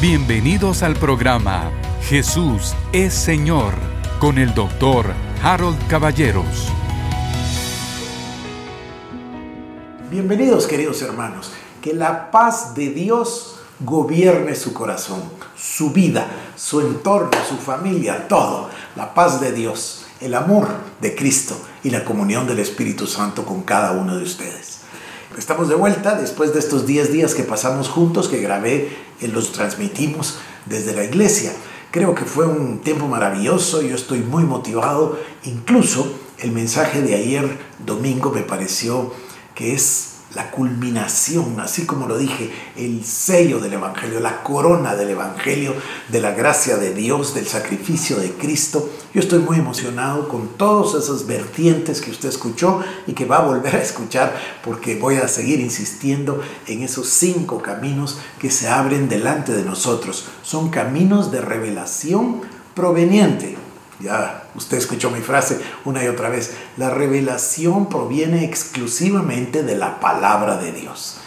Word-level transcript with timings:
Bienvenidos 0.00 0.82
al 0.82 0.96
programa 0.96 1.70
Jesús 2.04 2.72
es 2.90 3.12
Señor 3.12 3.74
con 4.18 4.38
el 4.38 4.54
doctor 4.54 5.12
Harold 5.42 5.76
Caballeros. 5.88 6.72
Bienvenidos 10.10 10.66
queridos 10.66 11.02
hermanos, 11.02 11.52
que 11.82 11.92
la 11.92 12.30
paz 12.30 12.74
de 12.74 12.88
Dios 12.88 13.56
gobierne 13.80 14.54
su 14.54 14.72
corazón, 14.72 15.22
su 15.54 15.90
vida, 15.90 16.28
su 16.56 16.80
entorno, 16.80 17.32
su 17.46 17.58
familia, 17.58 18.26
todo. 18.26 18.70
La 18.96 19.12
paz 19.12 19.38
de 19.38 19.52
Dios, 19.52 20.06
el 20.22 20.34
amor 20.34 20.68
de 21.02 21.14
Cristo 21.14 21.60
y 21.84 21.90
la 21.90 22.06
comunión 22.06 22.46
del 22.46 22.60
Espíritu 22.60 23.06
Santo 23.06 23.44
con 23.44 23.64
cada 23.64 23.92
uno 23.92 24.16
de 24.16 24.22
ustedes. 24.22 24.79
Estamos 25.38 25.68
de 25.68 25.76
vuelta 25.76 26.16
después 26.16 26.52
de 26.52 26.58
estos 26.58 26.86
10 26.86 27.12
días 27.12 27.34
que 27.34 27.44
pasamos 27.44 27.88
juntos, 27.88 28.26
que 28.26 28.40
grabé 28.40 28.88
y 29.20 29.28
los 29.28 29.52
transmitimos 29.52 30.38
desde 30.66 30.92
la 30.92 31.04
iglesia. 31.04 31.52
Creo 31.92 32.16
que 32.16 32.24
fue 32.24 32.46
un 32.46 32.80
tiempo 32.80 33.06
maravilloso, 33.06 33.80
yo 33.80 33.94
estoy 33.94 34.20
muy 34.20 34.42
motivado, 34.42 35.18
incluso 35.44 36.12
el 36.38 36.50
mensaje 36.50 37.00
de 37.02 37.14
ayer 37.14 37.58
domingo 37.78 38.32
me 38.32 38.42
pareció 38.42 39.12
que 39.54 39.72
es 39.74 40.14
la 40.34 40.50
culminación, 40.52 41.58
así 41.58 41.86
como 41.86 42.06
lo 42.06 42.16
dije, 42.16 42.52
el 42.76 43.04
sello 43.04 43.58
del 43.58 43.72
Evangelio, 43.72 44.20
la 44.20 44.42
corona 44.42 44.94
del 44.94 45.10
Evangelio, 45.10 45.74
de 46.08 46.20
la 46.20 46.32
gracia 46.32 46.76
de 46.76 46.94
Dios, 46.94 47.34
del 47.34 47.46
sacrificio 47.46 48.16
de 48.16 48.32
Cristo. 48.32 48.88
Yo 49.12 49.20
estoy 49.20 49.40
muy 49.40 49.58
emocionado 49.58 50.28
con 50.28 50.56
todas 50.56 51.02
esas 51.02 51.26
vertientes 51.26 52.00
que 52.00 52.12
usted 52.12 52.28
escuchó 52.28 52.80
y 53.08 53.12
que 53.12 53.24
va 53.24 53.38
a 53.38 53.46
volver 53.46 53.74
a 53.74 53.82
escuchar 53.82 54.34
porque 54.64 54.96
voy 54.96 55.16
a 55.16 55.26
seguir 55.26 55.58
insistiendo 55.58 56.40
en 56.66 56.82
esos 56.82 57.08
cinco 57.08 57.60
caminos 57.60 58.18
que 58.38 58.50
se 58.50 58.68
abren 58.68 59.08
delante 59.08 59.52
de 59.52 59.64
nosotros. 59.64 60.26
Son 60.42 60.70
caminos 60.70 61.32
de 61.32 61.40
revelación 61.40 62.42
proveniente 62.74 63.56
ya 64.00 64.48
usted 64.54 64.78
escuchó 64.78 65.10
mi 65.10 65.20
frase 65.20 65.60
una 65.84 66.02
y 66.04 66.08
otra 66.08 66.28
vez. 66.28 66.52
La 66.76 66.90
revelación 66.90 67.88
proviene 67.88 68.44
exclusivamente 68.44 69.62
de 69.62 69.76
la 69.76 70.00
palabra 70.00 70.56
de 70.56 70.72
Dios. 70.72 71.18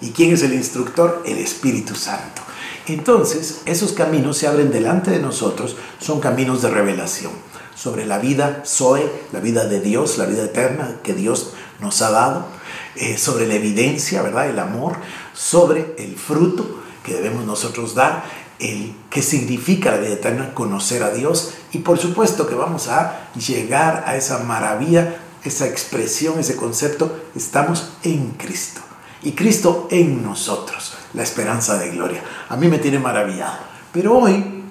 ¿Y 0.00 0.10
quién 0.10 0.32
es 0.34 0.42
el 0.42 0.52
instructor? 0.52 1.22
El 1.24 1.38
Espíritu 1.38 1.94
Santo. 1.94 2.42
Entonces, 2.86 3.62
esos 3.64 3.92
caminos 3.92 4.38
se 4.38 4.46
abren 4.46 4.70
delante 4.70 5.10
de 5.10 5.20
nosotros, 5.20 5.76
son 5.98 6.20
caminos 6.20 6.62
de 6.62 6.70
revelación 6.70 7.32
sobre 7.74 8.06
la 8.06 8.18
vida 8.18 8.62
Zoe, 8.64 9.10
la 9.32 9.40
vida 9.40 9.66
de 9.66 9.80
Dios, 9.80 10.18
la 10.18 10.26
vida 10.26 10.44
eterna 10.44 10.96
que 11.02 11.12
Dios 11.12 11.52
nos 11.80 12.00
ha 12.02 12.10
dado, 12.10 12.46
eh, 12.94 13.18
sobre 13.18 13.46
la 13.46 13.54
evidencia, 13.54 14.22
¿verdad? 14.22 14.48
El 14.48 14.58
amor, 14.58 14.96
sobre 15.34 15.94
el 15.98 16.16
fruto 16.16 16.80
que 17.04 17.14
debemos 17.14 17.44
nosotros 17.44 17.94
dar 17.94 18.24
el 18.58 18.94
qué 19.10 19.22
significa 19.22 19.90
la 19.90 19.98
vida 19.98 20.14
eterna, 20.14 20.54
conocer 20.54 21.02
a 21.02 21.10
Dios 21.10 21.54
y 21.72 21.78
por 21.78 21.98
supuesto 21.98 22.46
que 22.46 22.54
vamos 22.54 22.88
a 22.88 23.30
llegar 23.34 24.04
a 24.06 24.16
esa 24.16 24.38
maravilla, 24.40 25.18
esa 25.44 25.66
expresión, 25.66 26.38
ese 26.38 26.56
concepto, 26.56 27.24
estamos 27.34 27.92
en 28.02 28.30
Cristo 28.32 28.80
y 29.22 29.32
Cristo 29.32 29.88
en 29.90 30.22
nosotros, 30.22 30.94
la 31.14 31.22
esperanza 31.22 31.78
de 31.78 31.90
gloria. 31.90 32.22
A 32.48 32.56
mí 32.56 32.68
me 32.68 32.78
tiene 32.78 32.98
maravillado, 32.98 33.58
pero 33.92 34.18
hoy 34.18 34.62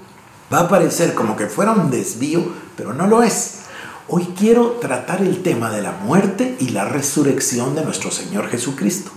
va 0.51 0.61
a 0.61 0.69
parecer 0.69 1.13
como 1.13 1.35
que 1.35 1.47
fuera 1.47 1.71
un 1.71 1.91
desvío, 1.91 2.53
pero 2.77 2.93
no 2.93 3.07
lo 3.07 3.23
es. 3.23 3.61
Hoy 4.07 4.33
quiero 4.37 4.77
tratar 4.79 5.21
el 5.21 5.41
tema 5.41 5.71
de 5.71 5.81
la 5.81 5.91
muerte 5.91 6.55
y 6.59 6.69
la 6.69 6.85
resurrección 6.85 7.73
de 7.75 7.83
nuestro 7.83 8.11
Señor 8.11 8.49
Jesucristo. 8.49 9.11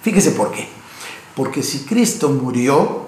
Fíjese 0.00 0.30
por 0.30 0.52
qué. 0.52 0.68
Porque 1.34 1.62
si 1.62 1.80
Cristo 1.80 2.28
murió 2.30 3.07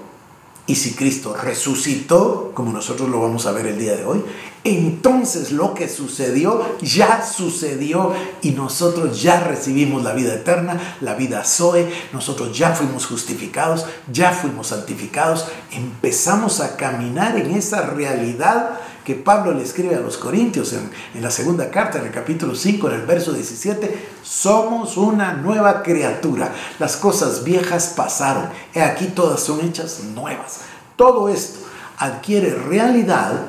y 0.70 0.76
si 0.76 0.92
Cristo 0.92 1.34
resucitó, 1.34 2.52
como 2.54 2.72
nosotros 2.72 3.08
lo 3.08 3.20
vamos 3.20 3.44
a 3.46 3.50
ver 3.50 3.66
el 3.66 3.76
día 3.76 3.96
de 3.96 4.04
hoy, 4.04 4.22
entonces 4.62 5.50
lo 5.50 5.74
que 5.74 5.88
sucedió 5.88 6.64
ya 6.80 7.26
sucedió. 7.26 8.14
Y 8.40 8.52
nosotros 8.52 9.20
ya 9.20 9.40
recibimos 9.40 10.04
la 10.04 10.12
vida 10.12 10.32
eterna, 10.32 10.96
la 11.00 11.14
vida 11.14 11.42
Zoe, 11.42 11.92
nosotros 12.12 12.56
ya 12.56 12.72
fuimos 12.72 13.06
justificados, 13.06 13.84
ya 14.12 14.30
fuimos 14.30 14.68
santificados, 14.68 15.46
empezamos 15.72 16.60
a 16.60 16.76
caminar 16.76 17.36
en 17.36 17.50
esa 17.50 17.82
realidad 17.86 18.78
que 19.10 19.16
Pablo 19.16 19.52
le 19.52 19.64
escribe 19.64 19.96
a 19.96 20.00
los 20.00 20.16
Corintios 20.18 20.72
en, 20.72 20.88
en, 21.16 21.20
la 21.20 21.32
segunda 21.32 21.68
carta, 21.68 21.98
en 21.98 22.06
el 22.06 22.12
capítulo 22.12 22.54
5, 22.54 22.90
en 22.90 22.94
el 22.94 23.06
verso 23.06 23.32
17, 23.32 24.08
somos 24.22 24.96
una 24.96 25.32
nueva 25.32 25.82
criatura. 25.82 26.54
Las 26.78 26.96
cosas 26.96 27.42
viejas 27.42 27.94
pasaron. 27.96 28.50
He 28.72 28.80
aquí 28.80 29.06
todas 29.06 29.40
son 29.40 29.62
hechas 29.62 30.02
nuevas. 30.14 30.60
Todo 30.94 31.28
esto 31.28 31.58
adquiere 31.98 32.54
realidad 32.54 33.46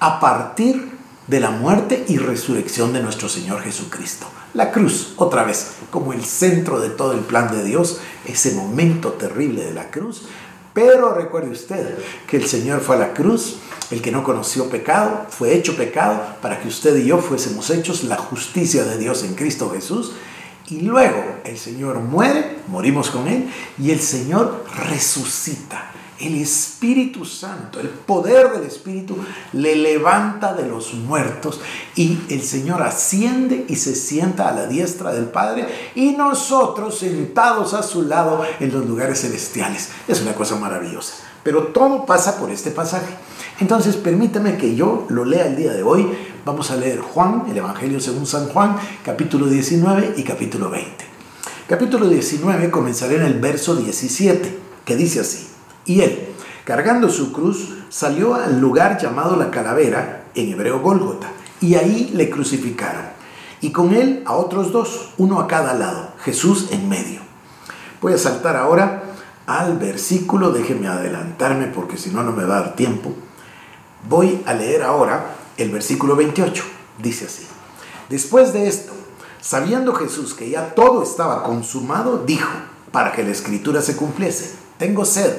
a 0.00 0.18
partir 0.18 0.98
de 1.28 1.38
la 1.38 1.52
muerte 1.52 2.04
y 2.08 2.18
resurrección 2.18 2.92
de 2.92 3.00
nuestro 3.00 3.28
Señor 3.28 3.62
Jesucristo. 3.62 4.26
La 4.54 4.72
cruz, 4.72 5.14
otra 5.18 5.44
vez, 5.44 5.74
como 5.92 6.12
el 6.12 6.24
centro 6.24 6.80
de 6.80 6.90
todo 6.90 7.12
el 7.12 7.20
plan 7.20 7.52
de 7.52 7.62
Dios, 7.62 8.00
ese 8.26 8.56
momento 8.56 9.12
terrible 9.12 9.62
de 9.62 9.72
la 9.72 9.88
cruz. 9.88 10.26
Pero 10.74 11.14
recuerde 11.14 11.50
usted 11.50 11.96
que 12.26 12.38
el 12.38 12.46
Señor 12.46 12.80
fue 12.80 12.96
a 12.96 12.98
la 12.98 13.12
cruz 13.12 13.58
el 13.90 14.02
que 14.02 14.12
no 14.12 14.22
conoció 14.22 14.68
pecado 14.68 15.26
fue 15.28 15.54
hecho 15.54 15.76
pecado 15.76 16.20
para 16.40 16.60
que 16.60 16.68
usted 16.68 16.96
y 16.96 17.06
yo 17.06 17.18
fuésemos 17.18 17.70
hechos 17.70 18.04
la 18.04 18.16
justicia 18.16 18.84
de 18.84 18.98
Dios 18.98 19.24
en 19.24 19.34
Cristo 19.34 19.70
Jesús. 19.70 20.12
Y 20.68 20.82
luego 20.82 21.40
el 21.44 21.58
Señor 21.58 21.98
muere, 21.98 22.58
morimos 22.68 23.10
con 23.10 23.26
Él, 23.26 23.50
y 23.76 23.90
el 23.90 24.00
Señor 24.00 24.64
resucita. 24.88 25.90
El 26.20 26.34
Espíritu 26.34 27.24
Santo, 27.24 27.80
el 27.80 27.88
poder 27.88 28.52
del 28.52 28.64
Espíritu, 28.64 29.16
le 29.54 29.74
levanta 29.74 30.52
de 30.52 30.68
los 30.68 30.92
muertos 30.92 31.60
y 31.96 32.18
el 32.28 32.42
Señor 32.42 32.82
asciende 32.82 33.64
y 33.68 33.76
se 33.76 33.94
sienta 33.94 34.48
a 34.48 34.52
la 34.52 34.66
diestra 34.66 35.12
del 35.12 35.24
Padre 35.24 35.66
y 35.94 36.12
nosotros 36.12 36.98
sentados 36.98 37.72
a 37.72 37.82
su 37.82 38.02
lado 38.02 38.42
en 38.60 38.70
los 38.70 38.86
lugares 38.86 39.22
celestiales. 39.22 39.88
Es 40.06 40.20
una 40.20 40.34
cosa 40.34 40.56
maravillosa. 40.56 41.14
Pero 41.42 41.68
todo 41.68 42.04
pasa 42.04 42.38
por 42.38 42.50
este 42.50 42.70
pasaje. 42.70 43.14
Entonces, 43.60 43.96
permítame 43.96 44.58
que 44.58 44.74
yo 44.74 45.06
lo 45.08 45.24
lea 45.24 45.46
el 45.46 45.56
día 45.56 45.72
de 45.72 45.82
hoy. 45.82 46.06
Vamos 46.44 46.70
a 46.70 46.76
leer 46.76 47.00
Juan, 47.00 47.44
el 47.50 47.56
Evangelio 47.56 48.00
según 48.00 48.26
San 48.26 48.48
Juan, 48.48 48.76
capítulo 49.04 49.46
19 49.46 50.14
y 50.16 50.22
capítulo 50.22 50.70
20. 50.70 51.04
Capítulo 51.66 52.08
19 52.08 52.70
comenzaré 52.70 53.16
en 53.16 53.22
el 53.22 53.38
verso 53.38 53.76
17, 53.76 54.58
que 54.84 54.96
dice 54.96 55.20
así. 55.20 55.49
Y 55.84 56.00
él, 56.02 56.28
cargando 56.64 57.08
su 57.08 57.32
cruz, 57.32 57.74
salió 57.88 58.34
al 58.34 58.60
lugar 58.60 58.98
llamado 58.98 59.36
la 59.36 59.50
calavera, 59.50 60.24
en 60.34 60.52
hebreo 60.52 60.80
Gólgota, 60.80 61.30
y 61.60 61.74
ahí 61.74 62.10
le 62.14 62.30
crucificaron. 62.30 63.02
Y 63.60 63.72
con 63.72 63.92
él 63.92 64.22
a 64.26 64.34
otros 64.34 64.72
dos, 64.72 65.10
uno 65.18 65.40
a 65.40 65.46
cada 65.46 65.74
lado, 65.74 66.12
Jesús 66.24 66.68
en 66.70 66.88
medio. 66.88 67.20
Voy 68.00 68.14
a 68.14 68.18
saltar 68.18 68.56
ahora 68.56 69.02
al 69.46 69.78
versículo, 69.78 70.52
déjeme 70.52 70.88
adelantarme 70.88 71.66
porque 71.66 71.98
si 71.98 72.10
no, 72.10 72.22
no 72.22 72.32
me 72.32 72.44
va 72.44 72.58
a 72.58 72.60
dar 72.60 72.76
tiempo. 72.76 73.12
Voy 74.08 74.40
a 74.46 74.54
leer 74.54 74.82
ahora 74.82 75.34
el 75.58 75.70
versículo 75.70 76.16
28. 76.16 76.64
Dice 77.02 77.26
así. 77.26 77.46
Después 78.08 78.52
de 78.52 78.68
esto, 78.68 78.92
sabiendo 79.40 79.94
Jesús 79.94 80.34
que 80.34 80.48
ya 80.48 80.74
todo 80.74 81.02
estaba 81.02 81.42
consumado, 81.42 82.24
dijo, 82.24 82.48
para 82.92 83.12
que 83.12 83.22
la 83.22 83.30
escritura 83.30 83.82
se 83.82 83.96
cumpliese, 83.96 84.54
tengo 84.78 85.04
sed. 85.04 85.36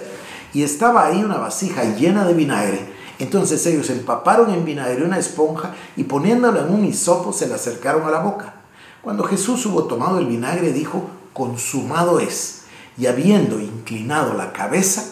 Y 0.54 0.64
estaba 0.64 1.06
ahí 1.06 1.24
una 1.24 1.38
vasija 1.38 1.84
llena 1.96 2.26
de 2.26 2.34
vinagre. 2.34 2.92
Entonces 3.20 3.66
ellos 3.66 3.90
empaparon 3.90 4.52
en 4.52 4.66
vinagre 4.66 5.04
una 5.04 5.20
esponja 5.20 5.76
y 5.96 6.04
poniéndola 6.06 6.62
en 6.62 6.74
un 6.74 6.86
hisopo 6.86 7.32
se 7.32 7.48
la 7.48 7.56
acercaron 7.56 8.04
a 8.08 8.12
la 8.12 8.20
boca. 8.20 8.56
Cuando 9.02 9.24
Jesús 9.24 9.66
hubo 9.66 9.86
tomado 9.86 10.20
el 10.20 10.26
vinagre, 10.26 10.74
dijo, 10.74 11.10
consumado 11.34 12.20
es. 12.20 12.64
Y 12.98 13.06
habiendo 13.08 13.60
inclinado 13.60 14.34
la 14.34 14.54
cabeza, 14.54 15.04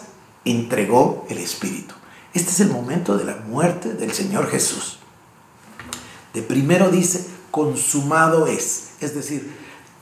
entregó 0.44 1.26
el 1.28 1.38
Espíritu. 1.38 1.94
Este 2.34 2.50
es 2.50 2.60
el 2.60 2.70
momento 2.70 3.16
de 3.16 3.24
la 3.24 3.36
muerte 3.36 3.94
del 3.94 4.12
Señor 4.12 4.48
Jesús. 4.48 4.98
De 6.34 6.42
primero 6.42 6.90
dice, 6.90 7.26
consumado 7.50 8.46
es. 8.46 8.90
Es 9.00 9.14
decir, 9.14 9.52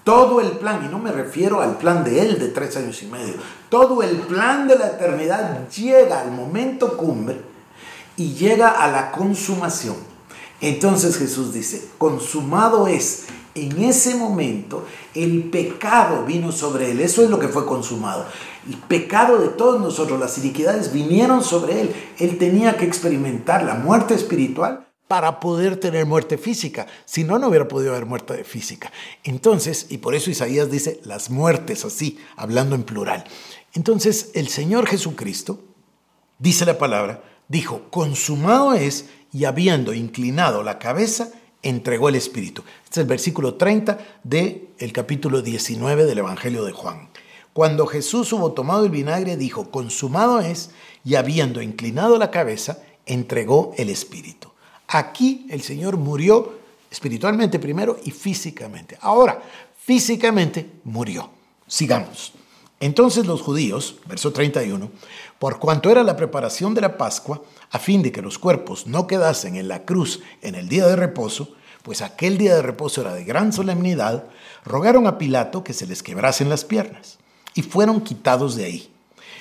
todo 0.09 0.41
el 0.41 0.53
plan, 0.53 0.83
y 0.87 0.89
no 0.89 0.99
me 0.99 1.13
refiero 1.13 1.61
al 1.61 1.77
plan 1.77 2.03
de 2.03 2.23
Él 2.23 2.39
de 2.39 2.49
tres 2.49 2.75
años 2.79 3.03
y 3.03 3.07
medio, 3.09 3.35
todo 3.69 4.03
el 4.03 4.17
plan 4.17 4.67
de 4.67 4.79
la 4.79 4.87
eternidad 4.87 5.69
llega 5.69 6.23
al 6.23 6.31
momento 6.31 6.97
cumbre 6.97 7.39
y 8.17 8.33
llega 8.33 8.71
a 8.71 8.91
la 8.91 9.13
consumación. 9.13 9.97
Entonces 10.63 11.19
Jesús 11.19 11.53
dice, 11.53 11.91
consumado 11.99 12.89
es. 12.89 13.27
En 13.55 13.83
ese 13.83 14.15
momento 14.15 14.87
el 15.15 15.51
pecado 15.51 16.25
vino 16.25 16.53
sobre 16.53 16.91
él. 16.93 17.01
Eso 17.01 17.23
es 17.23 17.29
lo 17.29 17.39
que 17.39 17.49
fue 17.49 17.67
consumado. 17.67 18.25
El 18.67 18.79
pecado 18.79 19.37
de 19.37 19.49
todos 19.49 19.79
nosotros, 19.79 20.19
las 20.19 20.39
iniquidades 20.39 20.91
vinieron 20.91 21.45
sobre 21.45 21.83
él. 21.83 21.95
Él 22.19 22.39
tenía 22.39 22.79
que 22.79 22.87
experimentar 22.87 23.63
la 23.63 23.75
muerte 23.75 24.15
espiritual 24.15 24.88
para 25.09 25.41
poder 25.41 25.81
tener 25.81 26.05
muerte 26.05 26.37
física. 26.37 26.87
Si 27.07 27.25
no, 27.25 27.39
no 27.39 27.49
hubiera 27.49 27.67
podido 27.67 27.93
haber 27.93 28.07
muerte 28.07 28.45
física. 28.45 28.93
Entonces, 29.25 29.87
y 29.89 29.99
por 29.99 30.15
eso 30.15 30.31
Isaías 30.31 30.71
dice 30.71 31.01
las 31.05 31.31
muertes 31.31 31.85
así, 31.87 32.19
hablando 32.37 32.77
en 32.77 32.85
plural. 32.85 33.25
Entonces, 33.73 34.31
el 34.35 34.49
Señor 34.49 34.87
Jesucristo 34.87 35.61
dice 36.39 36.67
la 36.67 36.79
palabra, 36.79 37.25
dijo, 37.49 37.89
consumado 37.91 38.75
es, 38.75 39.07
y 39.33 39.45
habiendo 39.45 39.95
inclinado 39.95 40.63
la 40.63 40.79
cabeza, 40.79 41.33
entregó 41.63 42.11
el 42.11 42.15
Espíritu. 42.15 42.63
Este 42.85 43.01
es 43.01 43.05
el 43.05 43.07
versículo 43.07 43.55
30 43.55 43.99
del 44.23 44.69
el 44.79 44.93
capítulo 44.93 45.43
19 45.43 46.05
del 46.05 46.19
Evangelio 46.19 46.65
de 46.65 46.73
Juan. 46.73 47.09
Cuando 47.53 47.87
Jesús 47.87 48.33
hubo 48.33 48.53
tomado 48.53 48.85
el 48.85 48.91
vinagre, 48.91 49.37
dijo, 49.37 49.71
consumado 49.71 50.41
es, 50.41 50.71
y 51.05 51.15
habiendo 51.15 51.63
inclinado 51.63 52.19
la 52.19 52.31
cabeza, 52.31 52.83
entregó 53.07 53.75
el 53.79 53.89
Espíritu. 53.89 54.48
Aquí 54.89 55.47
el 55.51 55.63
Señor 55.63 55.97
murió 55.97 56.59
espiritualmente 56.91 57.59
primero 57.59 57.99
y 58.05 58.11
físicamente. 58.11 58.99
Ahora, 59.01 59.41
físicamente 59.79 60.71
murió. 60.85 61.31
Sigamos. 61.67 62.33
Entonces 62.81 63.27
los 63.27 63.43
judíos, 63.43 63.97
verso 64.07 64.33
31, 64.33 64.91
por 65.39 65.59
cuanto 65.59 65.91
era 65.91 66.03
la 66.05 66.17
preparación 66.17 66.75
de 66.75 66.81
la 66.81 66.97
Pascua, 66.97 67.43
a 67.71 67.79
fin 67.79 68.03
de 68.03 68.13
que 68.13 68.23
los 68.23 68.39
cuerpos 68.39 68.87
no 68.87 69.07
quedasen 69.07 69.57
en 69.57 69.69
la 69.69 69.85
cruz 69.85 70.21
en 70.43 70.55
el 70.55 70.69
día 70.69 70.87
de 70.87 70.97
reposo, 70.97 71.55
pues 71.83 72.03
aquel 72.03 72.39
día 72.39 72.55
de 72.55 72.63
reposo 72.63 73.01
era 73.01 73.15
de 73.15 73.25
gran 73.25 73.53
solemnidad, 73.53 74.25
rogaron 74.65 75.07
a 75.07 75.19
Pilato 75.19 75.65
que 75.65 75.73
se 75.73 75.87
les 75.87 76.03
quebrasen 76.03 76.49
las 76.49 76.65
piernas, 76.65 77.19
y 77.55 77.63
fueron 77.63 78.01
quitados 78.01 78.55
de 78.55 78.65
ahí. 78.65 78.91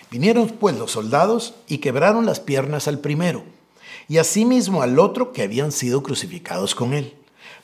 Vinieron 0.10 0.50
pues 0.50 0.78
los 0.78 0.92
soldados 0.92 1.54
y 1.68 1.78
quebraron 1.78 2.26
las 2.26 2.40
piernas 2.40 2.88
al 2.88 3.00
primero, 3.00 3.44
y 4.08 4.18
asimismo 4.18 4.82
al 4.82 5.00
otro 5.00 5.34
que 5.34 5.44
habían 5.44 5.72
sido 5.72 6.04
crucificados 6.04 6.76
con 6.76 6.94
él. 6.94 7.14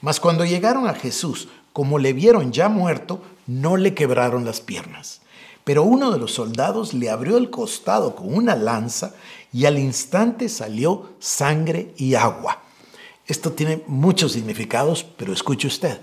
Mas 0.01 0.19
cuando 0.19 0.45
llegaron 0.45 0.87
a 0.87 0.93
Jesús, 0.93 1.47
como 1.71 1.99
le 1.99 2.13
vieron 2.13 2.51
ya 2.51 2.69
muerto, 2.69 3.21
no 3.47 3.77
le 3.77 3.93
quebraron 3.93 4.45
las 4.45 4.61
piernas. 4.61 5.21
Pero 5.63 5.83
uno 5.83 6.11
de 6.11 6.19
los 6.19 6.33
soldados 6.33 6.93
le 6.93 7.09
abrió 7.09 7.37
el 7.37 7.49
costado 7.49 8.15
con 8.15 8.33
una 8.33 8.55
lanza 8.55 9.13
y 9.53 9.65
al 9.65 9.79
instante 9.79 10.49
salió 10.49 11.11
sangre 11.19 11.93
y 11.95 12.15
agua. 12.15 12.61
Esto 13.25 13.53
tiene 13.53 13.81
muchos 13.87 14.33
significados, 14.33 15.03
pero 15.03 15.31
escuche 15.31 15.67
usted. 15.67 16.01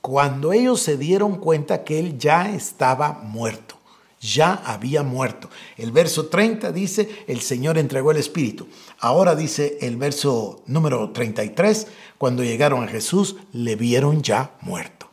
Cuando 0.00 0.52
ellos 0.52 0.80
se 0.80 0.96
dieron 0.96 1.36
cuenta 1.36 1.84
que 1.84 2.00
él 2.00 2.18
ya 2.18 2.50
estaba 2.50 3.20
muerto, 3.22 3.77
ya 4.20 4.54
había 4.54 5.02
muerto. 5.02 5.48
El 5.76 5.92
verso 5.92 6.26
30 6.26 6.72
dice, 6.72 7.24
el 7.26 7.40
Señor 7.40 7.78
entregó 7.78 8.10
el 8.10 8.16
Espíritu. 8.16 8.66
Ahora 8.98 9.34
dice 9.34 9.78
el 9.80 9.96
verso 9.96 10.62
número 10.66 11.10
33, 11.10 11.86
cuando 12.18 12.42
llegaron 12.42 12.84
a 12.84 12.88
Jesús, 12.88 13.36
le 13.52 13.76
vieron 13.76 14.22
ya 14.22 14.52
muerto. 14.60 15.08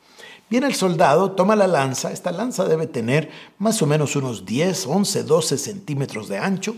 Viene 0.49 0.67
el 0.67 0.75
soldado, 0.75 1.31
toma 1.31 1.55
la 1.55 1.67
lanza, 1.67 2.11
esta 2.11 2.31
lanza 2.31 2.65
debe 2.65 2.85
tener 2.85 3.31
más 3.57 3.81
o 3.81 3.87
menos 3.87 4.15
unos 4.15 4.45
10, 4.45 4.85
11, 4.85 5.23
12 5.23 5.57
centímetros 5.57 6.27
de 6.27 6.37
ancho, 6.37 6.75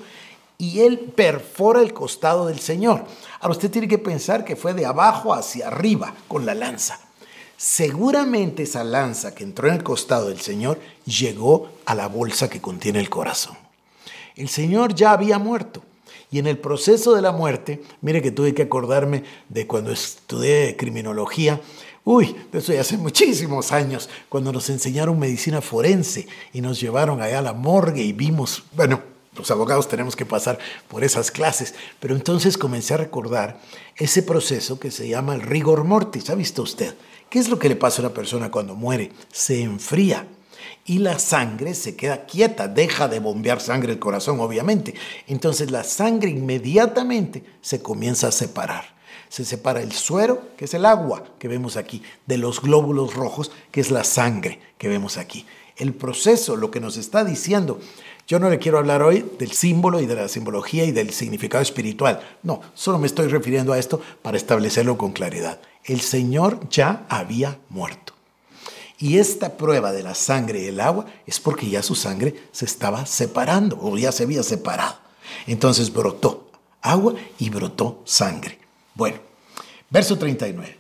y 0.58 0.80
él 0.80 1.00
perfora 1.16 1.82
el 1.82 1.94
costado 1.94 2.48
del 2.48 2.60
Señor. 2.60 3.06
Ahora 3.40 3.52
usted 3.52 3.70
tiene 3.70 3.88
que 3.88 3.98
pensar 3.98 4.44
que 4.46 4.56
fue 4.56 4.74
de 4.74 4.86
abajo 4.86 5.34
hacia 5.34 5.68
arriba 5.68 6.16
con 6.28 6.46
la 6.46 6.56
lanza. 6.56 7.00
Seguramente 7.58 8.64
esa 8.64 8.84
lanza 8.84 9.34
que 9.34 9.44
entró 9.44 9.68
en 9.68 9.74
el 9.74 9.84
costado 9.84 10.30
del 10.30 10.40
Señor 10.40 10.80
llegó 11.06 11.72
a 11.86 11.96
la 11.96 12.08
bolsa 12.08 12.52
que 12.52 12.62
contiene 12.62 13.00
el 13.00 13.10
corazón. 13.10 13.58
El 14.36 14.48
Señor 14.48 14.94
ya 14.94 15.12
había 15.12 15.40
muerto. 15.40 15.82
Y 16.30 16.38
en 16.38 16.46
el 16.46 16.60
proceso 16.60 17.16
de 17.16 17.22
la 17.24 17.32
muerte, 17.32 17.82
mire 18.02 18.22
que 18.22 18.32
tuve 18.32 18.54
que 18.54 18.64
acordarme 18.64 19.24
de 19.50 19.66
cuando 19.66 19.92
estudié 19.92 20.76
criminología, 20.78 21.60
uy, 22.04 22.36
de 22.52 22.60
eso 22.60 22.74
ya 22.74 22.82
hace 22.82 22.98
muchísimos 22.98 23.72
años, 23.72 24.08
cuando 24.30 24.52
nos 24.52 24.70
enseñaron 24.70 25.18
medicina 25.18 25.62
forense 25.62 26.28
y 26.54 26.62
nos 26.62 26.80
llevaron 26.80 27.22
allá 27.22 27.40
a 27.40 27.42
la 27.42 27.54
morgue 27.54 28.04
y 28.04 28.14
vimos, 28.14 28.64
bueno, 28.74 29.02
los 29.36 29.50
abogados 29.52 29.88
tenemos 29.88 30.16
que 30.16 30.26
pasar 30.26 30.60
por 30.90 31.04
esas 31.04 31.32
clases, 31.32 31.74
pero 32.00 32.16
entonces 32.16 32.58
comencé 32.58 32.94
a 32.94 32.98
recordar 32.98 33.60
ese 33.96 34.22
proceso 34.22 34.80
que 34.80 34.92
se 34.92 35.08
llama 35.08 35.34
el 35.34 35.42
rigor 35.42 35.86
mortis, 35.86 36.30
¿ha 36.30 36.36
visto 36.36 36.62
usted? 36.62 36.94
¿Qué 37.30 37.40
es 37.40 37.50
lo 37.50 37.60
que 37.60 37.70
le 37.70 37.76
pasa 37.76 38.02
a 38.02 38.06
una 38.06 38.14
persona 38.14 38.50
cuando 38.50 38.76
muere? 38.76 39.12
Se 39.32 39.62
enfría 39.62 40.26
y 40.86 41.00
la 41.00 41.20
sangre 41.20 41.76
se 41.76 41.98
queda 41.98 42.26
quieta, 42.26 42.70
deja 42.70 43.10
de 43.10 43.20
bombear 43.20 43.60
sangre 43.60 43.92
el 43.92 44.00
corazón, 44.00 44.40
obviamente. 44.40 44.96
Entonces 45.28 45.70
la 45.70 45.84
sangre 45.84 46.30
inmediatamente 46.30 47.44
se 47.62 47.82
comienza 47.82 48.30
a 48.30 48.32
separar. 48.32 48.96
Se 49.28 49.44
separa 49.44 49.82
el 49.82 49.92
suero, 49.92 50.50
que 50.56 50.66
es 50.66 50.74
el 50.74 50.86
agua 50.86 51.26
que 51.38 51.50
vemos 51.50 51.76
aquí, 51.76 52.02
de 52.26 52.38
los 52.38 52.62
glóbulos 52.62 53.14
rojos, 53.14 53.52
que 53.72 53.82
es 53.82 53.92
la 53.92 54.06
sangre 54.06 54.62
que 54.78 54.88
vemos 54.88 55.18
aquí. 55.18 55.46
El 55.78 55.94
proceso, 55.94 56.56
lo 56.56 56.72
que 56.72 56.80
nos 56.80 56.98
está 56.98 57.24
diciendo, 57.24 57.80
yo 58.28 58.40
no 58.40 58.50
le 58.50 58.60
quiero 58.60 58.78
hablar 58.78 59.04
hoy 59.04 59.24
del 59.40 59.52
símbolo 59.52 60.02
y 60.02 60.06
de 60.06 60.16
la 60.16 60.28
simbología 60.28 60.84
y 60.84 60.92
del 60.92 61.12
significado 61.12 61.62
espiritual. 61.62 62.20
No, 62.44 62.62
solo 62.74 62.98
me 62.98 63.08
estoy 63.08 63.28
refiriendo 63.28 63.74
a 63.74 63.80
esto 63.80 64.02
para 64.22 64.38
establecerlo 64.38 64.98
con 64.98 65.14
claridad. 65.14 65.62
El 65.86 66.02
Señor 66.02 66.68
ya 66.70 67.06
había 67.08 67.60
muerto. 67.70 68.14
Y 69.00 69.20
esta 69.20 69.56
prueba 69.58 69.92
de 69.92 70.04
la 70.04 70.16
sangre 70.16 70.64
y 70.64 70.68
el 70.68 70.80
agua 70.80 71.06
es 71.26 71.40
porque 71.40 71.70
ya 71.70 71.84
su 71.84 71.96
sangre 71.96 72.36
se 72.52 72.66
estaba 72.66 73.06
separando 73.06 73.78
o 73.80 73.96
ya 73.98 74.12
se 74.12 74.24
había 74.24 74.44
separado. 74.44 74.98
Entonces 75.46 75.94
brotó 75.94 76.50
agua 76.82 77.14
y 77.38 77.50
brotó 77.50 78.02
sangre. 78.06 78.58
Bueno, 78.96 79.20
verso 79.90 80.18
39. 80.18 80.77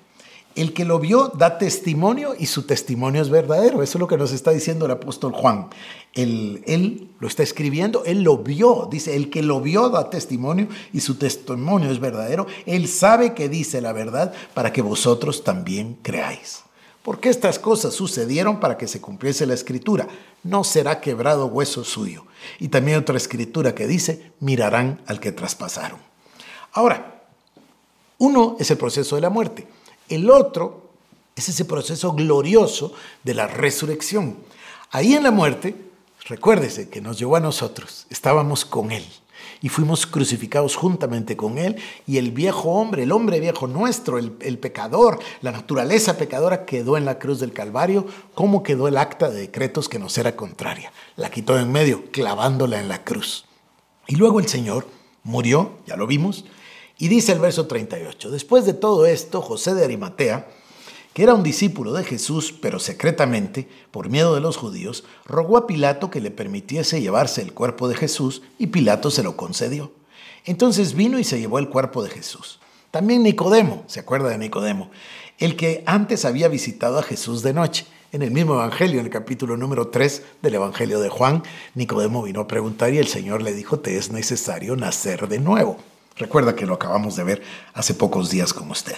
El 0.57 0.73
que 0.73 0.85
lo 0.85 0.97
vio 0.97 1.27
da 1.27 1.59
testimonio 1.59 2.33
y 2.37 2.47
su 2.47 2.63
testimonio 2.63 3.21
es 3.21 3.29
verdadero. 3.29 3.83
Eso 3.83 3.97
es 3.97 3.99
lo 3.99 4.07
que 4.07 4.17
nos 4.17 4.31
está 4.31 4.49
diciendo 4.49 4.85
el 4.85 4.91
apóstol 4.91 5.31
Juan. 5.31 5.69
Él, 6.15 6.63
él, 6.65 7.11
lo 7.19 7.27
está 7.27 7.43
escribiendo, 7.43 8.03
él 8.05 8.23
lo 8.23 8.39
vio. 8.39 8.87
Dice, 8.89 9.15
el 9.15 9.29
que 9.29 9.43
lo 9.43 9.61
vio 9.61 9.89
da 9.89 10.09
testimonio 10.09 10.67
y 10.91 11.01
su 11.01 11.13
testimonio 11.19 11.91
es 11.91 11.99
verdadero. 11.99 12.47
Él 12.65 12.87
sabe 12.87 13.35
que 13.35 13.49
dice 13.49 13.81
la 13.81 13.93
verdad 13.93 14.33
para 14.55 14.73
que 14.73 14.81
vosotros 14.81 15.43
también 15.43 15.99
creáis. 16.01 16.63
Porque 17.03 17.29
estas 17.29 17.59
cosas 17.59 17.93
sucedieron 17.93 18.59
para 18.59 18.79
que 18.79 18.87
se 18.87 18.99
cumpliese 18.99 19.45
la 19.45 19.53
escritura. 19.53 20.07
No 20.41 20.63
será 20.63 21.01
quebrado 21.01 21.45
hueso 21.45 21.83
suyo. 21.83 22.25
Y 22.59 22.69
también 22.69 22.97
otra 22.97 23.17
escritura 23.17 23.75
que 23.75 23.85
dice, 23.85 24.31
mirarán 24.39 25.01
al 25.05 25.19
que 25.19 25.31
traspasaron. 25.31 25.99
Ahora, 26.73 27.21
uno 28.17 28.57
es 28.59 28.71
el 28.71 28.77
proceso 28.77 29.15
de 29.15 29.21
la 29.21 29.29
muerte. 29.29 29.67
El 30.09 30.29
otro 30.29 30.89
es 31.35 31.49
ese 31.49 31.65
proceso 31.65 32.13
glorioso 32.13 32.93
de 33.23 33.33
la 33.33 33.47
resurrección. 33.47 34.37
Ahí 34.91 35.13
en 35.13 35.23
la 35.23 35.31
muerte, 35.31 35.75
recuérdese 36.25 36.89
que 36.89 37.01
nos 37.01 37.19
llevó 37.19 37.35
a 37.35 37.41
nosotros, 37.41 38.07
estábamos 38.09 38.65
con 38.65 38.91
Él 38.91 39.05
y 39.61 39.69
fuimos 39.69 40.05
crucificados 40.05 40.75
juntamente 40.75 41.35
con 41.35 41.57
Él 41.57 41.77
y 42.05 42.17
el 42.17 42.31
viejo 42.31 42.69
hombre, 42.69 43.03
el 43.03 43.11
hombre 43.11 43.39
viejo 43.39 43.67
nuestro, 43.67 44.17
el, 44.17 44.57
pecador, 44.57 45.19
la 45.41 45.51
naturaleza 45.51 46.17
pecadora 46.17 46.65
quedó 46.65 46.97
en 46.97 47.05
la 47.05 47.19
cruz 47.19 47.39
del 47.39 47.53
Calvario, 47.53 48.07
como 48.33 48.63
quedó 48.63 48.87
el 48.87 48.97
acta 48.97 49.29
de 49.29 49.41
decretos 49.41 49.89
que 49.89 49.99
nos 49.99 50.17
era 50.17 50.35
contraria. 50.35 50.91
La 51.15 51.29
quitó 51.29 51.57
en 51.59 51.71
medio, 51.71 52.05
clavándola 52.11 52.79
en 52.79 52.87
la 52.87 53.03
cruz. 53.03 53.45
Y 54.07 54.15
luego 54.15 54.39
el 54.39 54.47
Señor 54.47 54.87
murió, 55.23 55.71
ya 55.85 55.97
lo 55.97 56.07
vimos, 56.07 56.45
y 56.97 57.09
dice 57.09 57.31
el 57.31 57.39
verso 57.39 57.67
38, 57.67 58.31
después 58.31 58.65
de 58.65 58.73
todo 58.73 59.05
esto, 59.05 59.41
José 59.41 59.75
de 59.75 59.83
Arimatea, 59.83 60.47
que 61.13 61.23
era 61.23 61.33
un 61.33 61.43
discípulo 61.43 61.93
de 61.93 62.03
Jesús, 62.03 62.53
pero 62.59 62.79
secretamente, 62.79 63.67
por 63.91 64.09
miedo 64.09 64.35
de 64.35 64.41
los 64.41 64.57
judíos, 64.57 65.03
rogó 65.25 65.57
a 65.57 65.67
Pilato 65.67 66.11
que 66.11 66.21
le 66.21 66.31
permitiese 66.31 67.01
llevarse 67.01 67.41
el 67.41 67.53
cuerpo 67.53 67.87
de 67.87 67.95
Jesús 67.95 68.43
y 68.59 68.67
Pilato 68.67 69.09
se 69.09 69.23
lo 69.23 69.35
concedió. 69.35 69.91
Entonces 70.45 70.93
vino 70.93 71.19
y 71.19 71.23
se 71.23 71.39
llevó 71.39 71.59
el 71.59 71.69
cuerpo 71.69 72.03
de 72.03 72.09
Jesús. 72.09 72.59
También 72.91 73.23
Nicodemo, 73.23 73.83
¿se 73.87 73.99
acuerda 73.99 74.29
de 74.29 74.37
Nicodemo? 74.37 74.89
El 75.39 75.55
que 75.55 75.83
antes 75.85 76.23
había 76.23 76.47
visitado 76.47 76.99
a 76.99 77.03
Jesús 77.03 77.43
de 77.43 77.53
noche. 77.53 77.85
En 78.11 78.21
el 78.21 78.31
mismo 78.31 78.53
Evangelio, 78.53 78.99
en 78.99 79.05
el 79.05 79.11
capítulo 79.11 79.57
número 79.57 79.89
3 79.89 80.23
del 80.41 80.55
Evangelio 80.55 80.99
de 80.99 81.09
Juan, 81.09 81.43
Nicodemo 81.75 82.23
vino 82.23 82.41
a 82.41 82.47
preguntar 82.47 82.93
y 82.93 82.99
el 82.99 83.07
Señor 83.07 83.41
le 83.41 83.53
dijo, 83.53 83.79
te 83.79 83.97
es 83.97 84.11
necesario 84.11 84.75
nacer 84.75 85.27
de 85.27 85.39
nuevo. 85.39 85.77
Recuerda 86.17 86.55
que 86.55 86.65
lo 86.65 86.73
acabamos 86.73 87.15
de 87.15 87.23
ver 87.23 87.43
hace 87.73 87.93
pocos 87.93 88.29
días 88.29 88.53
con 88.53 88.69
usted. 88.71 88.95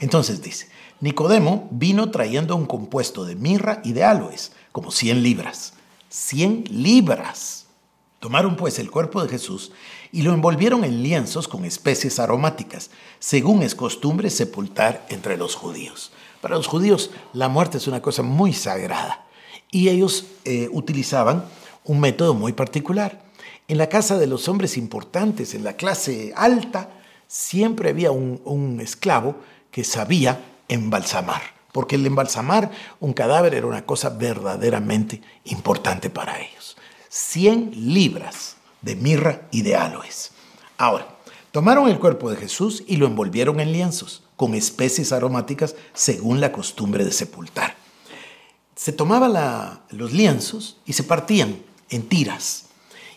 Entonces 0.00 0.42
dice, 0.42 0.68
Nicodemo 1.00 1.68
vino 1.70 2.10
trayendo 2.10 2.56
un 2.56 2.66
compuesto 2.66 3.24
de 3.24 3.34
mirra 3.34 3.80
y 3.84 3.92
de 3.92 4.04
aloes, 4.04 4.52
como 4.70 4.90
100 4.90 5.22
libras. 5.22 5.74
100 6.08 6.64
libras. 6.70 7.66
Tomaron 8.20 8.54
pues 8.54 8.78
el 8.78 8.90
cuerpo 8.90 9.22
de 9.22 9.28
Jesús 9.28 9.72
y 10.12 10.22
lo 10.22 10.32
envolvieron 10.32 10.84
en 10.84 11.02
lienzos 11.02 11.48
con 11.48 11.64
especies 11.64 12.20
aromáticas, 12.20 12.90
según 13.18 13.62
es 13.62 13.74
costumbre 13.74 14.30
sepultar 14.30 15.04
entre 15.08 15.36
los 15.36 15.56
judíos. 15.56 16.12
Para 16.40 16.56
los 16.56 16.68
judíos 16.68 17.10
la 17.32 17.48
muerte 17.48 17.78
es 17.78 17.88
una 17.88 18.02
cosa 18.02 18.22
muy 18.22 18.52
sagrada 18.52 19.26
y 19.72 19.88
ellos 19.88 20.26
eh, 20.44 20.68
utilizaban 20.70 21.44
un 21.84 21.98
método 21.98 22.34
muy 22.34 22.52
particular. 22.52 23.24
En 23.68 23.78
la 23.78 23.88
casa 23.88 24.18
de 24.18 24.26
los 24.26 24.48
hombres 24.48 24.76
importantes, 24.76 25.54
en 25.54 25.64
la 25.64 25.76
clase 25.76 26.32
alta, 26.36 26.90
siempre 27.26 27.90
había 27.90 28.10
un, 28.10 28.78
esclavo 28.80 29.36
que 29.70 29.84
sabía 29.84 30.44
embalsamar, 30.68 31.40
porque 31.72 31.96
el 31.96 32.04
embalsamar 32.04 32.70
un 33.00 33.12
cadáver 33.12 33.54
era 33.54 33.66
una 33.66 33.86
cosa 33.86 34.10
verdaderamente 34.10 35.22
importante 35.44 36.10
para 36.10 36.40
ellos. 36.40 36.76
100 37.08 37.94
libras 37.94 38.56
de 38.82 38.96
mirra 38.96 39.42
y 39.50 39.62
de 39.62 39.76
aloes. 39.76 40.32
Ahora, 40.76 41.06
tomaron 41.52 41.88
el 41.88 41.98
cuerpo 41.98 42.30
de 42.30 42.36
Jesús 42.36 42.82
y 42.86 42.96
lo 42.96 43.06
envolvieron 43.06 43.60
en 43.60 43.72
lienzos, 43.72 44.24
con 44.36 44.54
especies 44.54 45.12
aromáticas 45.12 45.76
según 45.94 46.40
la 46.40 46.52
costumbre 46.52 47.04
de 47.04 47.12
sepultar. 47.12 47.76
Se 48.74 48.92
tomaban 48.92 49.80
los 49.90 50.12
lienzos 50.12 50.78
y 50.84 50.94
se 50.94 51.04
partían 51.04 51.62
en 51.88 52.08
tiras, 52.08 52.66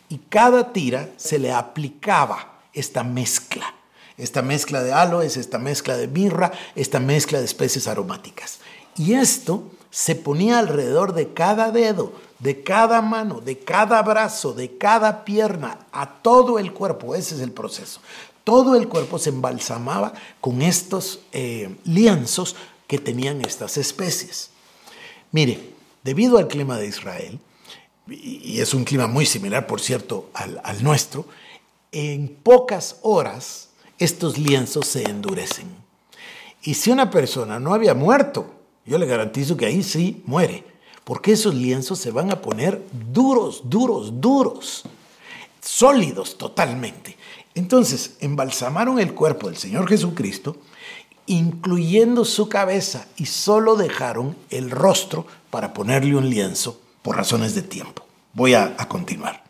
y 0.09 0.17
cada 0.29 0.71
tira 0.73 1.09
se 1.17 1.39
le 1.39 1.51
aplicaba 1.51 2.59
esta 2.73 3.03
mezcla, 3.03 3.73
esta 4.17 4.41
mezcla 4.41 4.83
de 4.83 4.93
aloes, 4.93 5.37
esta 5.37 5.57
mezcla 5.57 5.97
de 5.97 6.07
mirra, 6.07 6.51
esta 6.75 6.99
mezcla 6.99 7.39
de 7.39 7.45
especies 7.45 7.87
aromáticas. 7.87 8.59
Y 8.97 9.13
esto 9.13 9.71
se 9.89 10.15
ponía 10.15 10.59
alrededor 10.59 11.13
de 11.13 11.33
cada 11.33 11.71
dedo, 11.71 12.13
de 12.39 12.63
cada 12.63 13.01
mano, 13.01 13.41
de 13.41 13.59
cada 13.59 14.01
brazo, 14.01 14.53
de 14.53 14.77
cada 14.77 15.25
pierna, 15.25 15.79
a 15.91 16.21
todo 16.21 16.59
el 16.59 16.73
cuerpo. 16.73 17.15
Ese 17.15 17.35
es 17.35 17.41
el 17.41 17.51
proceso. 17.51 18.01
Todo 18.43 18.75
el 18.75 18.87
cuerpo 18.87 19.17
se 19.17 19.29
embalsamaba 19.29 20.13
con 20.39 20.61
estos 20.61 21.21
eh, 21.31 21.75
lienzos 21.85 22.55
que 22.87 22.99
tenían 22.99 23.41
estas 23.41 23.77
especies. 23.77 24.51
Mire, 25.31 25.73
debido 26.03 26.37
al 26.37 26.47
clima 26.47 26.77
de 26.77 26.87
Israel, 26.87 27.39
y 28.07 28.59
es 28.59 28.73
un 28.73 28.83
clima 28.83 29.07
muy 29.07 29.25
similar, 29.25 29.67
por 29.67 29.81
cierto, 29.81 30.29
al, 30.33 30.61
al 30.63 30.83
nuestro, 30.83 31.25
en 31.91 32.27
pocas 32.43 32.97
horas 33.01 33.69
estos 33.97 34.37
lienzos 34.37 34.87
se 34.87 35.03
endurecen. 35.03 35.67
Y 36.61 36.73
si 36.73 36.91
una 36.91 37.09
persona 37.09 37.59
no 37.59 37.73
había 37.73 37.93
muerto, 37.93 38.53
yo 38.85 38.97
le 38.97 39.05
garantizo 39.05 39.55
que 39.55 39.65
ahí 39.65 39.83
sí 39.83 40.21
muere, 40.25 40.63
porque 41.03 41.31
esos 41.31 41.55
lienzos 41.55 41.99
se 41.99 42.11
van 42.11 42.31
a 42.31 42.41
poner 42.41 42.83
duros, 42.91 43.61
duros, 43.65 44.19
duros, 44.19 44.83
sólidos 45.61 46.37
totalmente. 46.37 47.17
Entonces, 47.53 48.17
embalsamaron 48.19 48.99
el 48.99 49.13
cuerpo 49.13 49.47
del 49.47 49.57
Señor 49.57 49.87
Jesucristo, 49.87 50.57
incluyendo 51.27 52.25
su 52.25 52.49
cabeza, 52.49 53.07
y 53.15 53.27
solo 53.27 53.75
dejaron 53.75 54.35
el 54.49 54.69
rostro 54.69 55.25
para 55.49 55.73
ponerle 55.73 56.15
un 56.15 56.29
lienzo 56.29 56.81
por 57.05 57.15
razones 57.17 57.53
de 57.53 57.61
tiempo. 57.61 58.03
Voy 58.33 58.55
a, 58.55 58.75
continuar. 58.87 59.43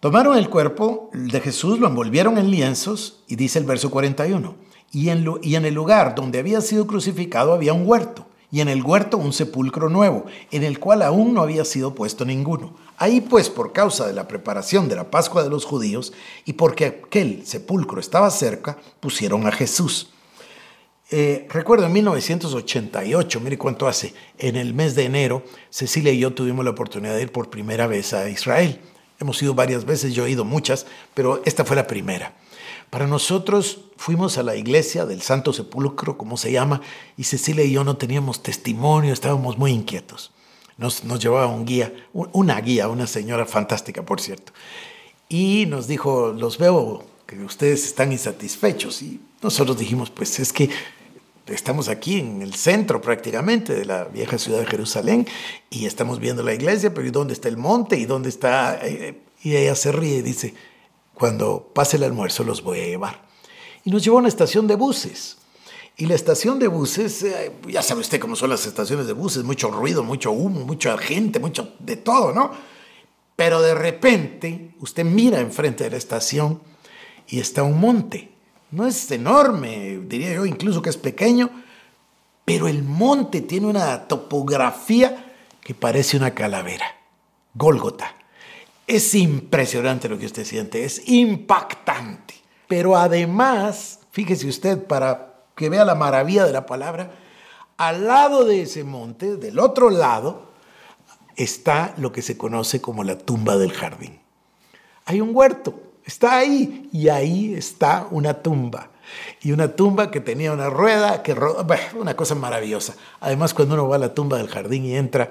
Tomaron 0.00 0.36
el 0.36 0.50
cuerpo 0.50 1.10
de 1.12 1.40
Jesús, 1.40 1.78
lo 1.78 1.86
envolvieron 1.86 2.38
en 2.38 2.50
lienzos, 2.50 3.22
y 3.28 3.36
dice 3.36 3.60
el 3.60 3.64
verso 3.64 3.88
41, 3.88 4.56
y 4.90 5.10
en, 5.10 5.24
y 5.40 5.54
en 5.54 5.64
el 5.64 5.74
lugar 5.74 6.16
donde 6.16 6.40
había 6.40 6.60
sido 6.60 6.88
crucificado 6.88 7.52
había 7.52 7.72
un 7.72 7.86
huerto, 7.86 8.26
y 8.50 8.60
en 8.60 8.68
el 8.68 8.82
huerto 8.82 9.16
un 9.16 9.32
sepulcro 9.32 9.88
nuevo, 9.88 10.24
en 10.50 10.64
el 10.64 10.80
cual 10.80 11.02
aún 11.02 11.34
no 11.34 11.42
había 11.42 11.64
sido 11.64 11.94
puesto 11.94 12.24
ninguno. 12.24 12.74
Ahí 12.96 13.20
pues, 13.20 13.48
por 13.48 13.72
causa 13.72 14.04
de 14.04 14.12
la 14.12 14.26
preparación 14.26 14.88
de 14.88 14.96
la 14.96 15.12
Pascua 15.12 15.44
de 15.44 15.50
los 15.50 15.64
judíos 15.64 16.12
y 16.44 16.54
porque 16.54 16.86
aquel 16.86 17.46
sepulcro 17.46 18.00
estaba 18.00 18.28
cerca, 18.32 18.76
pusieron 18.98 19.46
a 19.46 19.52
Jesús. 19.52 20.10
Eh, 21.10 21.46
recuerdo 21.48 21.86
en 21.86 21.92
1988, 21.92 23.40
mire 23.40 23.56
cuánto 23.56 23.88
hace, 23.88 24.12
en 24.38 24.56
el 24.56 24.74
mes 24.74 24.94
de 24.94 25.04
enero, 25.04 25.42
Cecilia 25.70 26.12
y 26.12 26.18
yo 26.18 26.34
tuvimos 26.34 26.64
la 26.64 26.72
oportunidad 26.72 27.14
de 27.14 27.22
ir 27.22 27.32
por 27.32 27.50
primera 27.50 27.86
vez 27.86 28.12
a 28.12 28.28
Israel. 28.28 28.80
Hemos 29.18 29.42
ido 29.42 29.54
varias 29.54 29.84
veces, 29.84 30.14
yo 30.14 30.26
he 30.26 30.30
ido 30.30 30.44
muchas, 30.44 30.86
pero 31.14 31.42
esta 31.44 31.64
fue 31.64 31.76
la 31.76 31.86
primera. 31.86 32.36
Para 32.90 33.06
nosotros 33.06 33.86
fuimos 33.96 34.38
a 34.38 34.42
la 34.42 34.56
iglesia 34.56 35.06
del 35.06 35.22
Santo 35.22 35.52
Sepulcro, 35.52 36.18
como 36.18 36.36
se 36.36 36.52
llama, 36.52 36.82
y 37.16 37.24
Cecilia 37.24 37.64
y 37.64 37.72
yo 37.72 37.84
no 37.84 37.96
teníamos 37.96 38.42
testimonio, 38.42 39.12
estábamos 39.12 39.58
muy 39.58 39.72
inquietos 39.72 40.32
nos, 40.78 41.02
llevaba 41.20 41.48
un 41.48 41.66
guía, 41.66 41.92
una 42.12 42.58
guía, 42.60 42.88
una 42.88 43.06
señora 43.06 43.44
fantástica, 43.44 44.02
por 44.02 44.20
cierto. 44.20 44.52
Y 45.28 45.66
nos 45.66 45.88
dijo, 45.88 46.32
los 46.32 46.56
veo 46.56 47.04
que 47.26 47.42
ustedes 47.44 47.84
están 47.84 48.12
insatisfechos. 48.12 49.02
Y 49.02 49.20
nosotros 49.42 49.76
dijimos, 49.76 50.08
pues 50.08 50.38
es 50.38 50.52
que 50.52 50.70
estamos 51.48 51.88
aquí 51.88 52.18
en 52.18 52.42
el 52.42 52.54
centro 52.54 53.00
prácticamente 53.00 53.74
de 53.74 53.84
la 53.84 54.04
vieja 54.04 54.38
ciudad 54.38 54.60
de 54.60 54.66
Jerusalén 54.66 55.26
y 55.70 55.86
estamos 55.86 56.20
viendo 56.20 56.42
la 56.42 56.54
iglesia, 56.54 56.92
pero 56.92 57.06
¿y 57.06 57.10
dónde 57.10 57.32
está 57.32 57.48
el 57.48 57.56
monte? 57.56 57.96
¿Y 57.98 58.06
dónde 58.06 58.28
está? 58.28 58.78
Eh, 58.82 59.20
y 59.42 59.56
ella 59.56 59.74
se 59.74 59.92
ríe 59.92 60.16
y 60.16 60.22
dice, 60.22 60.54
cuando 61.14 61.70
pase 61.74 61.96
el 61.96 62.04
almuerzo 62.04 62.44
los 62.44 62.62
voy 62.62 62.80
a 62.80 62.86
llevar. 62.86 63.28
Y 63.84 63.90
nos 63.90 64.04
llevó 64.04 64.16
a 64.18 64.20
una 64.20 64.28
estación 64.28 64.66
de 64.66 64.76
buses. 64.76 65.38
Y 65.96 66.06
la 66.06 66.14
estación 66.14 66.58
de 66.58 66.68
buses, 66.68 67.22
eh, 67.24 67.52
ya 67.66 67.82
sabe 67.82 68.02
usted 68.02 68.20
cómo 68.20 68.36
son 68.36 68.50
las 68.50 68.64
estaciones 68.66 69.06
de 69.06 69.12
buses, 69.12 69.42
mucho 69.42 69.70
ruido, 69.70 70.04
mucho 70.04 70.30
humo, 70.30 70.60
mucha 70.60 70.96
gente, 70.96 71.40
mucho 71.40 71.74
de 71.80 71.96
todo, 71.96 72.32
¿no? 72.32 72.52
Pero 73.34 73.60
de 73.60 73.74
repente 73.74 74.74
usted 74.78 75.04
mira 75.04 75.40
enfrente 75.40 75.84
de 75.84 75.90
la 75.90 75.96
estación 75.96 76.60
y 77.26 77.40
está 77.40 77.62
un 77.62 77.80
monte. 77.80 78.37
No 78.70 78.86
es 78.86 79.10
enorme, 79.10 80.00
diría 80.06 80.34
yo 80.34 80.44
incluso 80.44 80.82
que 80.82 80.90
es 80.90 80.96
pequeño, 80.96 81.50
pero 82.44 82.68
el 82.68 82.82
monte 82.82 83.40
tiene 83.40 83.66
una 83.66 84.08
topografía 84.08 85.34
que 85.62 85.74
parece 85.74 86.16
una 86.16 86.34
calavera. 86.34 86.86
Gólgota. 87.54 88.14
Es 88.86 89.14
impresionante 89.14 90.08
lo 90.08 90.18
que 90.18 90.26
usted 90.26 90.44
siente, 90.44 90.84
es 90.84 91.08
impactante. 91.08 92.34
Pero 92.66 92.96
además, 92.96 94.00
fíjese 94.12 94.46
usted, 94.48 94.82
para 94.86 95.34
que 95.54 95.68
vea 95.68 95.84
la 95.84 95.94
maravilla 95.94 96.44
de 96.44 96.52
la 96.52 96.66
palabra, 96.66 97.10
al 97.76 98.06
lado 98.06 98.44
de 98.44 98.62
ese 98.62 98.84
monte, 98.84 99.36
del 99.36 99.58
otro 99.58 99.90
lado, 99.90 100.52
está 101.36 101.94
lo 101.96 102.12
que 102.12 102.22
se 102.22 102.36
conoce 102.36 102.80
como 102.80 103.04
la 103.04 103.16
tumba 103.16 103.56
del 103.56 103.72
jardín. 103.72 104.20
Hay 105.04 105.20
un 105.20 105.30
huerto, 105.34 105.80
está 106.08 106.38
ahí, 106.38 106.88
y 106.90 107.10
ahí 107.10 107.54
está 107.54 108.08
una 108.10 108.42
tumba. 108.42 108.90
Y 109.42 109.52
una 109.52 109.76
tumba 109.76 110.10
que 110.10 110.20
tenía 110.20 110.52
una 110.52 110.70
rueda, 110.70 111.22
que 111.22 111.36
una 111.94 112.16
cosa 112.16 112.34
maravillosa. 112.34 112.94
Además, 113.20 113.52
cuando 113.52 113.74
uno 113.74 113.88
va 113.88 113.96
a 113.96 113.98
la 113.98 114.14
tumba 114.14 114.38
del 114.38 114.48
jardín 114.48 114.86
y 114.86 114.96
entra, 114.96 115.30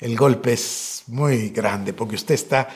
el 0.00 0.16
golpe 0.16 0.54
es 0.54 1.04
muy 1.08 1.50
grande, 1.50 1.92
porque 1.92 2.14
usted 2.14 2.34
está 2.34 2.68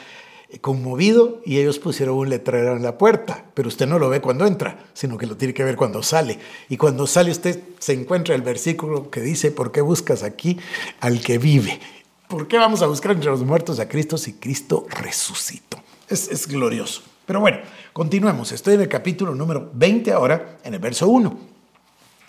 conmovido 0.61 1.41
y 1.45 1.59
ellos 1.59 1.79
pusieron 1.79 2.17
un 2.17 2.29
letrero 2.29 2.77
en 2.77 2.83
la 2.83 2.99
puerta, 2.99 3.45
pero 3.55 3.69
usted 3.69 3.87
no 3.87 3.99
lo 3.99 4.11
ve 4.11 4.21
cuando 4.21 4.47
entra, 4.47 4.85
sino 4.93 5.17
que 5.17 5.27
lo 5.27 5.37
tiene 5.37 5.55
que 5.55 5.65
ver 5.65 5.77
cuando 5.77 6.03
sale. 6.03 6.39
Y 6.69 6.77
cuando 6.77 7.07
sale 7.07 7.31
usted 7.31 7.61
se 7.79 7.95
encuentra 7.95 8.35
el 8.35 8.43
versículo 8.43 9.11
que 9.11 9.23
dice, 9.23 9.51
¿por 9.51 9.73
qué 9.73 9.81
buscas 9.81 10.23
aquí 10.23 10.59
al 11.01 11.21
que 11.21 11.39
vive? 11.39 11.81
¿Por 12.29 12.47
qué 12.47 12.59
vamos 12.59 12.83
a 12.83 12.87
buscar 12.87 13.13
entre 13.13 13.31
los 13.31 13.43
muertos 13.43 13.81
a 13.81 13.89
Cristo 13.89 14.19
si 14.19 14.35
Cristo 14.35 14.87
resucitó? 14.91 15.79
Es, 16.09 16.29
es 16.29 16.47
glorioso. 16.47 17.08
Pero 17.29 17.41
bueno, 17.41 17.59
continuemos. 17.93 18.53
Estoy 18.53 18.77
en 18.77 18.81
el 18.81 18.89
capítulo 18.89 19.35
número 19.35 19.71
20 19.75 20.13
ahora, 20.13 20.57
en 20.65 20.73
el 20.73 20.81
verso 20.81 21.09
1. 21.09 21.39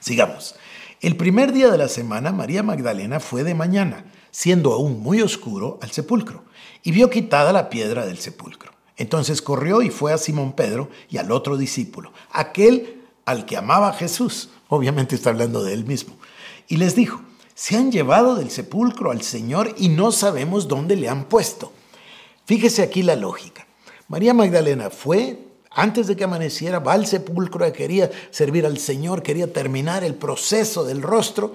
Sigamos. 0.01 0.55
El 0.99 1.15
primer 1.15 1.53
día 1.53 1.71
de 1.71 1.77
la 1.77 1.87
semana, 1.87 2.33
María 2.33 2.63
Magdalena 2.63 3.21
fue 3.21 3.45
de 3.45 3.55
mañana, 3.55 4.03
siendo 4.29 4.73
aún 4.73 4.99
muy 4.99 5.21
oscuro, 5.21 5.79
al 5.81 5.91
sepulcro 5.91 6.43
y 6.83 6.91
vio 6.91 7.09
quitada 7.09 7.53
la 7.53 7.69
piedra 7.69 8.05
del 8.05 8.17
sepulcro. 8.17 8.73
Entonces 8.97 9.41
corrió 9.41 9.81
y 9.81 9.89
fue 9.89 10.11
a 10.11 10.17
Simón 10.17 10.51
Pedro 10.51 10.89
y 11.09 11.15
al 11.15 11.31
otro 11.31 11.55
discípulo, 11.55 12.11
aquel 12.29 13.01
al 13.23 13.45
que 13.45 13.55
amaba 13.55 13.93
Jesús, 13.93 14.49
obviamente 14.67 15.15
está 15.15 15.29
hablando 15.29 15.63
de 15.63 15.75
él 15.75 15.85
mismo, 15.85 16.17
y 16.67 16.75
les 16.75 16.93
dijo, 16.93 17.21
se 17.55 17.77
han 17.77 17.93
llevado 17.93 18.35
del 18.35 18.51
sepulcro 18.51 19.11
al 19.11 19.21
Señor 19.21 19.73
y 19.77 19.87
no 19.87 20.11
sabemos 20.11 20.67
dónde 20.67 20.97
le 20.97 21.07
han 21.07 21.23
puesto. 21.23 21.71
Fíjese 22.43 22.81
aquí 22.81 23.01
la 23.01 23.15
lógica. 23.15 23.68
María 24.09 24.33
Magdalena 24.33 24.89
fue, 24.89 25.37
antes 25.69 26.07
de 26.07 26.15
que 26.15 26.23
amaneciera, 26.23 26.79
va 26.79 26.93
al 26.93 27.05
sepulcro, 27.05 27.71
quería 27.71 28.09
servir 28.31 28.65
al 28.65 28.79
Señor, 28.79 29.21
quería 29.21 29.53
terminar 29.53 30.03
el 30.03 30.15
proceso 30.15 30.83
del 30.83 31.03
rostro 31.03 31.53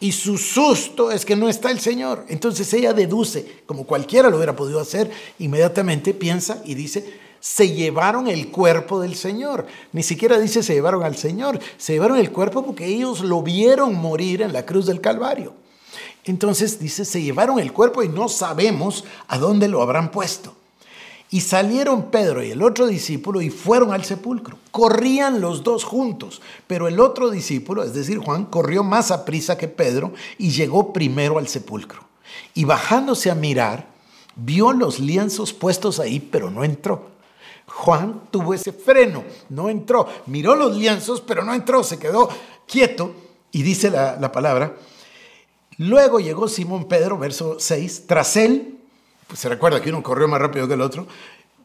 y 0.00 0.12
su 0.12 0.36
susto 0.36 1.10
es 1.10 1.24
que 1.24 1.34
no 1.34 1.48
está 1.48 1.70
el 1.70 1.80
Señor. 1.80 2.26
Entonces 2.28 2.70
ella 2.74 2.92
deduce, 2.92 3.62
como 3.64 3.86
cualquiera 3.86 4.28
lo 4.28 4.36
hubiera 4.36 4.54
podido 4.54 4.80
hacer, 4.80 5.10
inmediatamente 5.38 6.12
piensa 6.12 6.60
y 6.66 6.74
dice, 6.74 7.18
se 7.40 7.70
llevaron 7.70 8.28
el 8.28 8.50
cuerpo 8.50 9.00
del 9.00 9.14
Señor. 9.14 9.66
Ni 9.92 10.02
siquiera 10.02 10.38
dice 10.38 10.62
se 10.62 10.74
llevaron 10.74 11.04
al 11.04 11.16
Señor, 11.16 11.58
se 11.78 11.94
llevaron 11.94 12.18
el 12.18 12.32
cuerpo 12.32 12.66
porque 12.66 12.84
ellos 12.84 13.20
lo 13.20 13.40
vieron 13.40 13.94
morir 13.94 14.42
en 14.42 14.52
la 14.52 14.66
cruz 14.66 14.84
del 14.84 15.00
Calvario. 15.00 15.54
Entonces 16.24 16.78
dice, 16.78 17.06
se 17.06 17.22
llevaron 17.22 17.58
el 17.58 17.72
cuerpo 17.72 18.02
y 18.02 18.10
no 18.10 18.28
sabemos 18.28 19.04
a 19.26 19.38
dónde 19.38 19.68
lo 19.68 19.80
habrán 19.80 20.10
puesto. 20.10 20.54
Y 21.30 21.40
salieron 21.40 22.10
Pedro 22.10 22.42
y 22.42 22.50
el 22.50 22.62
otro 22.62 22.86
discípulo 22.86 23.42
y 23.42 23.50
fueron 23.50 23.92
al 23.92 24.04
sepulcro. 24.04 24.58
Corrían 24.70 25.40
los 25.40 25.64
dos 25.64 25.84
juntos, 25.84 26.40
pero 26.66 26.86
el 26.86 27.00
otro 27.00 27.30
discípulo, 27.30 27.82
es 27.82 27.94
decir, 27.94 28.18
Juan, 28.18 28.44
corrió 28.44 28.84
más 28.84 29.10
a 29.10 29.24
prisa 29.24 29.58
que 29.58 29.66
Pedro 29.66 30.12
y 30.38 30.50
llegó 30.50 30.92
primero 30.92 31.38
al 31.38 31.48
sepulcro. 31.48 32.04
Y 32.54 32.64
bajándose 32.64 33.30
a 33.30 33.34
mirar, 33.34 33.88
vio 34.36 34.72
los 34.72 35.00
lienzos 35.00 35.52
puestos 35.52 35.98
ahí, 35.98 36.20
pero 36.20 36.50
no 36.50 36.62
entró. 36.62 37.14
Juan 37.66 38.22
tuvo 38.30 38.54
ese 38.54 38.72
freno, 38.72 39.24
no 39.48 39.68
entró. 39.68 40.06
Miró 40.26 40.54
los 40.54 40.76
lienzos, 40.76 41.20
pero 41.20 41.44
no 41.44 41.54
entró, 41.54 41.82
se 41.82 41.98
quedó 41.98 42.28
quieto. 42.66 43.12
Y 43.50 43.62
dice 43.62 43.90
la, 43.90 44.16
la 44.20 44.30
palabra, 44.30 44.76
luego 45.78 46.20
llegó 46.20 46.48
Simón 46.48 46.86
Pedro, 46.86 47.18
verso 47.18 47.56
6, 47.58 48.04
tras 48.06 48.36
él 48.36 48.73
pues 49.26 49.40
se 49.40 49.48
recuerda 49.48 49.80
que 49.80 49.90
uno 49.90 50.02
corrió 50.02 50.28
más 50.28 50.40
rápido 50.40 50.68
que 50.68 50.74
el 50.74 50.80
otro, 50.80 51.06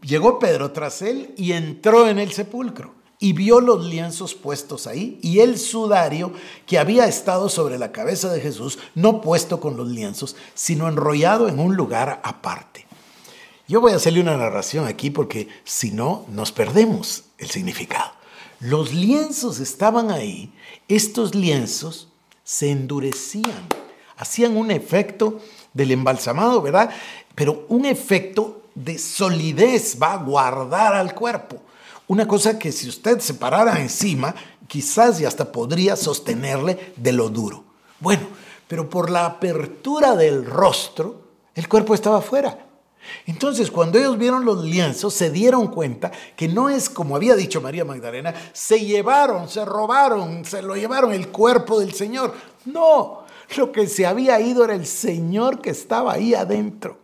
Llegó 0.01 0.39
Pedro 0.39 0.72
tras 0.72 1.01
él 1.01 1.34
y 1.36 1.51
entró 1.51 2.08
en 2.08 2.20
el 2.20 2.32
sepulcro 2.32 2.94
y 3.20 3.34
vio 3.34 3.60
los 3.60 3.86
lienzos 3.86 4.34
puestos 4.34 4.88
ahí 4.88 5.20
y 5.22 5.39
el 5.39 5.60
sudario 5.60 6.32
que 6.66 6.80
había 6.80 7.06
estado 7.06 7.50
sobre 7.50 7.78
la 7.78 7.92
cabeza 7.92 8.32
de 8.32 8.39
Jesús, 8.39 8.80
no 8.96 9.20
puesto 9.20 9.60
con 9.60 9.75
los 9.75 9.89
lienzos, 9.89 10.38
sino 10.54 10.88
enrollado 10.88 11.50
en 11.50 11.60
un 11.60 11.75
lugar 11.75 12.22
aparte. 12.24 12.86
Yo 13.68 13.82
voy 13.82 13.92
a 13.92 13.98
hacerle 13.98 14.22
una 14.22 14.38
narración 14.38 14.88
aquí 14.88 15.10
porque 15.10 15.50
si 15.66 15.92
no, 15.92 16.25
nos 16.30 16.54
perdemos 16.54 17.25
el 17.38 17.50
significado. 17.50 18.12
Los 18.62 18.94
lienzos 18.94 19.60
estaban 19.60 20.12
ahí, 20.12 20.54
estos 20.88 21.36
lienzos 21.36 22.08
se 22.46 22.72
endurecían, 22.72 23.68
hacían 24.16 24.56
un 24.56 24.72
efecto 24.72 25.39
del 25.73 25.91
embalsamado, 25.91 26.61
¿verdad? 26.61 26.89
Pero 27.35 27.65
un 27.69 27.85
efecto 27.85 28.63
de 28.75 28.97
solidez 28.97 29.97
va 30.01 30.13
a 30.13 30.23
guardar 30.23 30.93
al 30.93 31.13
cuerpo. 31.13 31.57
Una 32.07 32.27
cosa 32.27 32.57
que 32.57 32.71
si 32.71 32.89
usted 32.89 33.19
se 33.19 33.35
parara 33.35 33.79
encima, 33.79 34.33
quizás 34.67 35.19
y 35.21 35.25
hasta 35.25 35.51
podría 35.51 35.95
sostenerle 35.95 36.93
de 36.95 37.11
lo 37.11 37.29
duro. 37.29 37.63
Bueno, 37.99 38.27
pero 38.67 38.89
por 38.89 39.09
la 39.09 39.25
apertura 39.25 40.15
del 40.15 40.45
rostro, 40.45 41.21
el 41.55 41.67
cuerpo 41.67 41.93
estaba 41.93 42.19
afuera. 42.19 42.65
Entonces, 43.25 43.71
cuando 43.71 43.97
ellos 43.97 44.17
vieron 44.17 44.45
los 44.45 44.63
lienzos, 44.63 45.13
se 45.13 45.29
dieron 45.29 45.67
cuenta 45.67 46.11
que 46.35 46.47
no 46.47 46.69
es 46.69 46.89
como 46.89 47.15
había 47.15 47.35
dicho 47.35 47.61
María 47.61 47.85
Magdalena, 47.85 48.33
se 48.53 48.79
llevaron, 48.79 49.49
se 49.49 49.65
robaron, 49.65 50.45
se 50.45 50.61
lo 50.61 50.75
llevaron 50.75 51.13
el 51.13 51.29
cuerpo 51.29 51.79
del 51.79 51.93
Señor. 51.93 52.33
No, 52.65 53.18
lo 53.58 53.72
que 53.72 53.88
se 53.88 54.06
había 54.06 54.39
ido 54.39 54.63
era 54.63 54.75
el 54.75 54.86
Señor 54.86 55.62
que 55.62 55.70
estaba 55.70 56.13
ahí 56.13 56.34
adentro 56.34 56.98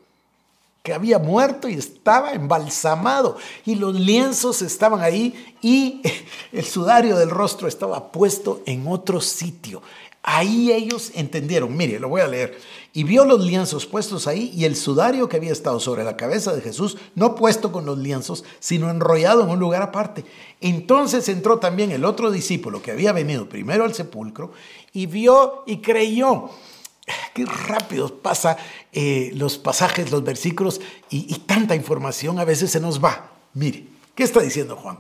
que 0.86 0.94
había 0.94 1.18
muerto 1.18 1.68
y 1.68 1.74
estaba 1.74 2.34
embalsamado 2.34 3.38
y 3.66 3.74
los 3.74 4.00
lienzos 4.00 4.62
estaban 4.62 5.02
ahí 5.02 5.56
y 5.60 6.04
el 6.52 6.64
sudario 6.64 7.18
del 7.18 7.32
rostro 7.32 7.68
estaba 7.68 8.12
puesto 8.12 8.62
en 8.68 8.88
otro 8.88 9.20
sitio. 9.20 9.82
Ahí 10.28 10.72
ellos 10.72 11.12
entendieron, 11.14 11.78
mire, 11.78 12.00
lo 12.00 12.10
voy 12.10 12.22
a 12.22 12.28
leer, 12.28 12.58
y 12.94 13.04
vio 13.04 13.26
los 13.26 13.46
lienzos 13.46 13.86
puestos 13.86 14.26
ahí 14.26 14.52
y 14.56 14.66
el 14.66 14.76
sudario 14.76 15.30
que 15.30 15.38
había 15.38 15.52
estado 15.52 15.80
sobre 15.80 16.04
la 16.04 16.18
cabeza 16.18 16.52
de 16.56 16.62
Jesús, 16.62 16.98
no 17.14 17.36
puesto 17.36 17.72
con 17.72 17.86
los 17.86 18.00
lienzos, 18.00 18.44
sino 18.60 18.90
enrollado 18.90 19.44
en 19.44 19.52
un 19.52 19.60
lugar 19.60 19.84
aparte. 19.84 20.26
Entonces 20.62 21.30
entró 21.30 21.60
también 21.60 21.92
el 21.92 22.04
otro 22.04 22.32
discípulo 22.32 22.82
que 22.82 22.90
había 22.90 23.12
venido 23.12 23.48
primero 23.48 23.84
al 23.84 23.94
sepulcro 23.94 24.52
y 24.94 25.06
vio 25.06 25.62
y 25.68 25.78
creyó. 25.78 26.50
Qué 27.36 27.46
rápido 27.46 28.16
pasa 28.16 28.58
eh, 28.92 29.30
los 29.36 29.60
pasajes, 29.60 30.10
los 30.10 30.24
versículos 30.24 30.82
y, 31.12 31.32
y 31.32 31.38
tanta 31.42 31.76
información 31.76 32.40
a 32.40 32.46
veces 32.46 32.72
se 32.72 32.80
nos 32.80 33.04
va. 33.04 33.30
Mire, 33.54 33.86
¿qué 34.16 34.24
está 34.24 34.40
diciendo 34.40 34.76
Juan? 34.76 34.98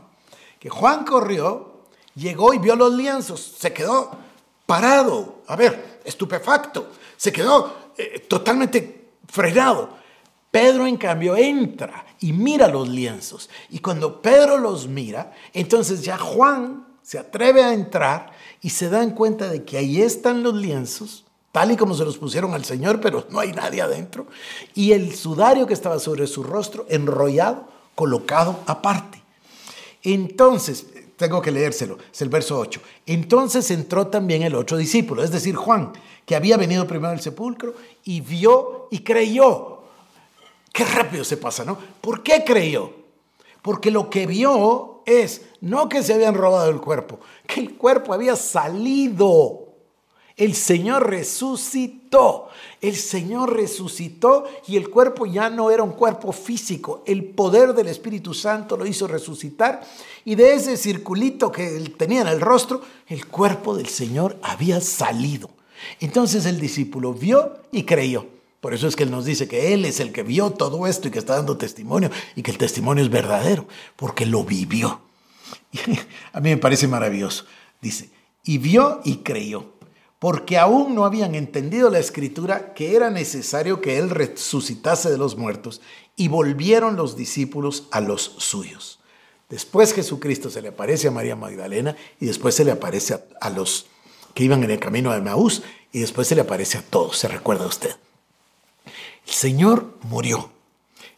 Que 0.59 0.69
Juan 0.69 1.03
corrió, 1.03 1.79
llegó 2.13 2.53
y 2.53 2.59
vio 2.59 2.75
los 2.75 2.93
lienzos, 2.93 3.55
se 3.57 3.73
quedó 3.73 4.23
parado, 4.65 5.41
a 5.47 5.55
ver, 5.55 6.01
estupefacto, 6.03 6.89
se 7.17 7.31
quedó 7.31 7.91
eh, 7.97 8.25
totalmente 8.27 9.09
frenado. 9.27 9.89
Pedro, 10.51 10.87
en 10.87 10.97
cambio, 10.97 11.35
entra 11.35 12.05
y 12.19 12.31
mira 12.31 12.67
los 12.67 12.87
lienzos. 12.87 13.49
Y 13.69 13.79
cuando 13.79 14.21
Pedro 14.21 14.57
los 14.57 14.87
mira, 14.87 15.33
entonces 15.53 16.01
ya 16.01 16.17
Juan 16.17 16.87
se 17.01 17.19
atreve 17.19 17.63
a 17.63 17.73
entrar 17.73 18.31
y 18.61 18.69
se 18.69 18.89
dan 18.89 19.11
cuenta 19.11 19.49
de 19.49 19.63
que 19.63 19.77
ahí 19.77 20.01
están 20.01 20.43
los 20.43 20.55
lienzos 20.55 21.25
tal 21.55 21.71
y 21.71 21.77
como 21.77 21.95
se 21.95 22.03
los 22.03 22.17
pusieron 22.17 22.53
al 22.53 22.65
Señor, 22.65 22.99
pero 22.99 23.27
no 23.29 23.39
hay 23.39 23.53
nadie 23.53 23.81
adentro. 23.81 24.27
Y 24.73 24.91
el 24.91 25.15
sudario 25.15 25.65
que 25.65 25.73
estaba 25.73 25.99
sobre 25.99 26.27
su 26.27 26.43
rostro, 26.43 26.85
enrollado, 26.89 27.69
colocado 27.95 28.59
aparte. 28.65 29.23
Entonces, 30.03 30.87
tengo 31.15 31.41
que 31.41 31.51
leérselo, 31.51 31.97
es 32.11 32.21
el 32.21 32.29
verso 32.29 32.59
8. 32.59 32.81
Entonces 33.05 33.71
entró 33.71 34.07
también 34.07 34.43
el 34.43 34.55
otro 34.55 34.77
discípulo, 34.77 35.23
es 35.23 35.31
decir, 35.31 35.55
Juan, 35.55 35.93
que 36.25 36.35
había 36.35 36.57
venido 36.57 36.87
primero 36.87 37.13
al 37.13 37.21
sepulcro 37.21 37.75
y 38.03 38.21
vio 38.21 38.87
y 38.91 38.99
creyó. 38.99 39.83
Qué 40.71 40.83
rápido 40.83 41.23
se 41.23 41.37
pasa, 41.37 41.63
¿no? 41.63 41.77
¿Por 42.01 42.21
qué 42.21 42.43
creyó? 42.45 42.91
Porque 43.61 43.91
lo 43.91 44.09
que 44.09 44.27
vio 44.27 45.01
es 45.05 45.41
no 45.61 45.87
que 45.87 46.03
se 46.03 46.13
habían 46.13 46.35
robado 46.35 46.69
el 46.69 46.81
cuerpo, 46.81 47.19
que 47.47 47.61
el 47.61 47.75
cuerpo 47.75 48.13
había 48.13 48.35
salido 48.35 49.64
el 50.37 50.53
Señor 50.53 51.09
resucitó. 51.09 52.49
El 52.81 52.95
Señor 52.95 53.55
resucitó 53.55 54.45
y 54.67 54.75
el 54.75 54.89
cuerpo 54.89 55.25
ya 55.25 55.49
no 55.49 55.71
era 55.71 55.83
un 55.83 55.93
cuerpo 55.93 56.31
físico. 56.33 57.03
El 57.05 57.23
poder 57.23 57.73
del 57.73 57.87
Espíritu 57.87 58.33
Santo 58.33 58.75
lo 58.75 58.85
hizo 58.85 59.07
resucitar 59.07 59.81
y 60.25 60.35
de 60.35 60.53
ese 60.53 60.77
circulito 60.77 61.51
que 61.51 61.77
él 61.77 61.95
tenía 61.95 62.21
en 62.21 62.27
el 62.27 62.41
rostro, 62.41 62.81
el 63.07 63.27
cuerpo 63.27 63.75
del 63.77 63.87
Señor 63.87 64.37
había 64.41 64.81
salido. 64.81 65.49
Entonces 65.99 66.45
el 66.45 66.59
discípulo 66.59 67.13
vio 67.13 67.57
y 67.71 67.83
creyó. 67.83 68.27
Por 68.59 68.73
eso 68.73 68.87
es 68.87 68.95
que 68.95 69.03
Él 69.03 69.11
nos 69.11 69.25
dice 69.25 69.47
que 69.47 69.73
Él 69.73 69.85
es 69.85 69.99
el 69.99 70.11
que 70.11 70.23
vio 70.23 70.49
todo 70.49 70.87
esto 70.87 71.07
y 71.07 71.11
que 71.11 71.19
está 71.19 71.35
dando 71.35 71.55
testimonio 71.55 72.09
y 72.35 72.41
que 72.41 72.49
el 72.49 72.57
testimonio 72.57 73.03
es 73.03 73.11
verdadero, 73.11 73.67
porque 73.95 74.25
lo 74.25 74.43
vivió. 74.43 75.01
A 76.33 76.39
mí 76.39 76.49
me 76.49 76.57
parece 76.57 76.87
maravilloso. 76.87 77.45
Dice, 77.79 78.09
y 78.43 78.57
vio 78.57 79.01
y 79.03 79.17
creyó 79.17 79.74
porque 80.19 80.57
aún 80.57 80.95
no 80.95 81.05
habían 81.05 81.35
entendido 81.35 81.89
la 81.89 81.99
escritura 81.99 82.73
que 82.73 82.95
era 82.95 83.09
necesario 83.09 83.81
que 83.81 83.97
Él 83.97 84.09
resucitase 84.09 85.09
de 85.09 85.17
los 85.17 85.37
muertos, 85.37 85.81
y 86.15 86.29
volvieron 86.29 86.95
los 86.95 87.15
discípulos 87.15 87.87
a 87.91 87.99
los 87.99 88.21
suyos. 88.37 88.99
Después 89.49 89.93
Jesucristo 89.93 90.49
se 90.49 90.61
le 90.61 90.69
aparece 90.69 91.07
a 91.07 91.11
María 91.11 91.35
Magdalena 91.35 91.95
y 92.19 92.25
después 92.25 92.55
se 92.55 92.65
le 92.65 92.71
aparece 92.71 93.19
a, 93.39 93.49
los 93.49 93.87
que 94.33 94.43
iban 94.43 94.63
en 94.63 94.71
el 94.71 94.79
camino 94.79 95.13
de 95.13 95.21
Maús 95.21 95.61
y 95.91 95.99
después 95.99 96.27
se 96.27 96.35
le 96.35 96.41
aparece 96.41 96.77
a 96.77 96.81
todos, 96.81 97.17
se 97.17 97.27
recuerda 97.27 97.67
usted. 97.67 97.95
El 99.27 99.33
Señor 99.33 99.97
murió, 100.03 100.51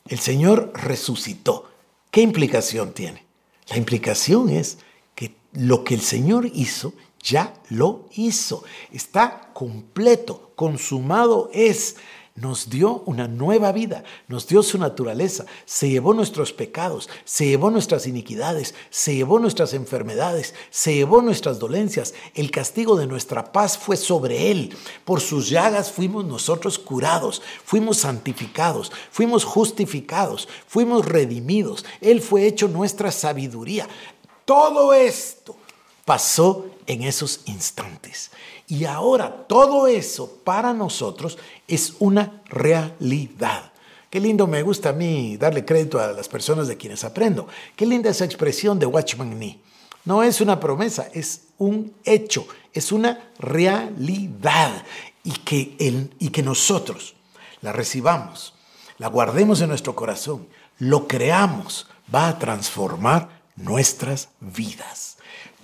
el 0.07 0.19
Señor 0.19 0.71
resucitó. 0.73 1.69
¿Qué 2.11 2.21
implicación 2.21 2.93
tiene? 2.93 3.25
La 3.69 3.77
implicación 3.77 4.49
es 4.49 4.77
que 5.15 5.33
lo 5.53 5.83
que 5.83 5.93
el 5.93 6.01
Señor 6.01 6.49
hizo 6.53 6.93
ya 7.27 7.53
lo 7.69 8.05
hizo. 8.15 8.63
Está 8.91 9.51
completo, 9.53 10.51
consumado 10.55 11.49
es. 11.53 11.97
Nos 12.35 12.69
dio 12.69 13.01
una 13.07 13.27
nueva 13.27 13.71
vida, 13.71 14.03
nos 14.27 14.45
dio 14.45 14.61
su 14.61 14.77
naturaleza, 14.77 15.47
se 15.65 15.89
llevó 15.89 16.13
nuestros 16.13 16.53
pecados, 16.53 17.09
se 17.25 17.47
llevó 17.47 17.71
nuestras 17.71 18.05
iniquidades, 18.05 18.75
se 18.91 19.15
llevó 19.15 19.39
nuestras 19.39 19.73
enfermedades, 19.73 20.53
se 20.69 20.93
llevó 20.93 21.23
nuestras 21.23 21.57
dolencias. 21.57 22.13
El 22.35 22.51
castigo 22.51 22.95
de 22.95 23.07
nuestra 23.07 23.51
paz 23.51 23.75
fue 23.75 23.97
sobre 23.97 24.51
él. 24.51 24.77
Por 25.03 25.19
sus 25.19 25.49
llagas 25.49 25.91
fuimos 25.91 26.25
nosotros 26.25 26.77
curados, 26.77 27.41
fuimos 27.65 27.97
santificados, 27.97 28.91
fuimos 29.09 29.43
justificados, 29.43 30.47
fuimos 30.67 31.07
redimidos. 31.07 31.85
Él 32.01 32.21
fue 32.21 32.45
hecho 32.45 32.67
nuestra 32.67 33.11
sabiduría. 33.11 33.87
Todo 34.45 34.93
esto 34.93 35.55
pasó 36.05 36.76
en 36.87 37.03
esos 37.03 37.41
instantes. 37.45 38.31
Y 38.67 38.85
ahora 38.85 39.45
todo 39.47 39.87
eso 39.87 40.39
para 40.43 40.73
nosotros 40.73 41.37
es 41.67 41.93
una 41.99 42.41
realidad. 42.45 43.71
Qué 44.09 44.19
lindo 44.21 44.47
me 44.47 44.63
gusta 44.63 44.89
a 44.89 44.93
mí 44.93 45.37
darle 45.37 45.65
crédito 45.65 45.99
a 45.99 46.13
las 46.13 46.29
personas 46.29 46.67
de 46.67 46.77
quienes 46.77 47.03
aprendo. 47.03 47.47
Qué 47.75 47.85
linda 47.85 48.09
esa 48.09 48.25
expresión 48.25 48.79
de 48.79 48.85
Watchman 48.85 49.37
Nee. 49.37 49.59
No 50.05 50.23
es 50.23 50.39
una 50.39 50.59
promesa, 50.59 51.09
es 51.13 51.41
un 51.57 51.93
hecho, 52.05 52.47
es 52.73 52.93
una 52.93 53.31
realidad. 53.37 54.85
Y 55.25 55.31
que, 55.31 55.75
el, 55.79 56.13
y 56.19 56.29
que 56.29 56.41
nosotros 56.41 57.15
la 57.61 57.73
recibamos, 57.73 58.53
la 58.97 59.09
guardemos 59.09 59.59
en 59.59 59.67
nuestro 59.67 59.93
corazón, 59.93 60.47
lo 60.79 61.05
creamos, 61.05 61.87
va 62.13 62.29
a 62.29 62.39
transformar 62.39 63.41
nuestras 63.57 64.29
vidas. 64.39 65.16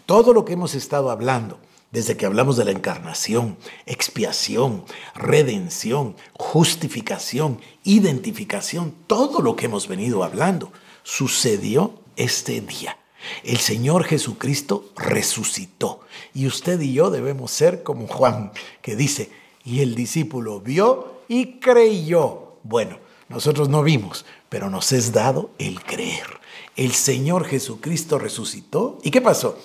Todo 0.06 0.34
lo 0.34 0.44
que 0.44 0.54
hemos 0.54 0.76
estado 0.76 1.10
hablando, 1.10 1.60
desde 1.92 2.18
que 2.18 2.26
hablamos 2.26 2.58
de 2.58 2.66
la 2.66 2.72
encarnación, 2.72 3.56
expiación, 3.86 4.84
redención, 5.16 6.16
justificación, 6.34 7.62
identificación, 7.86 8.94
todo 9.08 9.42
lo 9.42 9.56
que 9.56 9.68
hemos 9.68 9.88
venido 9.88 10.24
hablando 10.24 10.74
sucedió 11.04 11.94
este 12.18 12.60
día. 12.60 12.98
El 13.44 13.60
Señor 13.60 14.04
Jesucristo 14.04 14.90
resucitó 14.98 16.02
y 16.34 16.48
usted 16.48 16.82
y 16.82 16.92
yo 16.92 17.10
debemos 17.10 17.52
ser 17.52 17.84
como 17.84 18.08
Juan, 18.08 18.52
que 18.82 18.98
dice, 18.98 19.32
y 19.64 19.80
el 19.80 19.96
discípulo 19.96 20.60
vio 20.60 21.22
y 21.30 21.60
creyó. 21.60 22.58
Bueno, 22.64 22.98
nosotros 23.30 23.70
no 23.70 23.84
vimos, 23.84 24.26
pero 24.50 24.70
nos 24.70 24.92
es 24.92 25.14
dado 25.14 25.52
el 25.60 25.82
creer. 25.82 26.28
El 26.76 26.92
Señor 26.92 27.46
Jesucristo 27.46 28.20
resucitó. 28.20 28.98
¿Y 29.04 29.12
qué 29.12 29.22
pasó? 29.22 29.58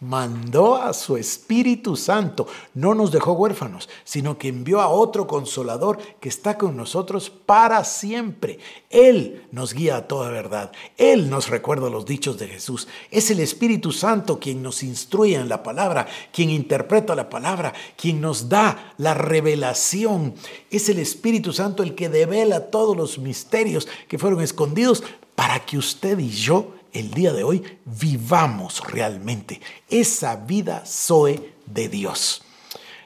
Mandó 0.00 0.76
a 0.76 0.94
su 0.94 1.18
Espíritu 1.18 1.94
Santo, 1.94 2.46
no 2.72 2.94
nos 2.94 3.12
dejó 3.12 3.32
huérfanos, 3.32 3.88
sino 4.02 4.38
que 4.38 4.48
envió 4.48 4.80
a 4.80 4.88
otro 4.88 5.26
consolador 5.26 5.98
que 6.20 6.30
está 6.30 6.56
con 6.56 6.74
nosotros 6.76 7.28
para 7.30 7.84
siempre. 7.84 8.58
Él 8.88 9.46
nos 9.52 9.74
guía 9.74 9.98
a 9.98 10.08
toda 10.08 10.30
verdad, 10.30 10.72
Él 10.96 11.28
nos 11.28 11.50
recuerda 11.50 11.90
los 11.90 12.06
dichos 12.06 12.38
de 12.38 12.48
Jesús. 12.48 12.88
Es 13.10 13.30
el 13.30 13.40
Espíritu 13.40 13.92
Santo 13.92 14.40
quien 14.40 14.62
nos 14.62 14.82
instruye 14.82 15.36
en 15.36 15.50
la 15.50 15.62
palabra, 15.62 16.06
quien 16.32 16.48
interpreta 16.48 17.14
la 17.14 17.28
palabra, 17.28 17.74
quien 17.96 18.22
nos 18.22 18.48
da 18.48 18.94
la 18.96 19.12
revelación. 19.12 20.34
Es 20.70 20.88
el 20.88 20.98
Espíritu 20.98 21.52
Santo 21.52 21.82
el 21.82 21.94
que 21.94 22.08
devela 22.08 22.70
todos 22.70 22.96
los 22.96 23.18
misterios 23.18 23.86
que 24.08 24.18
fueron 24.18 24.40
escondidos 24.40 25.02
para 25.34 25.60
que 25.60 25.76
usted 25.76 26.18
y 26.18 26.30
yo 26.30 26.79
el 26.92 27.10
día 27.12 27.32
de 27.32 27.44
hoy 27.44 27.62
vivamos 27.84 28.82
realmente 28.86 29.60
esa 29.88 30.36
vida 30.36 30.82
Zoe 30.86 31.52
de 31.66 31.88
Dios. 31.88 32.42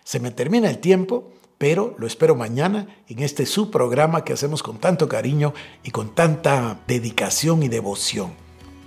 Se 0.05 0.21
me 0.21 0.31
termina 0.31 0.69
el 0.69 0.79
tiempo, 0.79 1.33
pero 1.59 1.95
lo 1.99 2.07
espero 2.07 2.35
mañana 2.35 2.87
en 3.09 3.21
este 3.21 3.47
su 3.47 3.71
programa 3.71 4.25
que 4.25 4.33
hacemos 4.33 4.63
con 4.63 4.79
tanto 4.79 5.09
cariño 5.09 5.55
y 5.83 5.91
con 5.91 6.15
tanta 6.15 6.81
dedicación 6.87 7.63
y 7.63 7.69
devoción. 7.69 8.33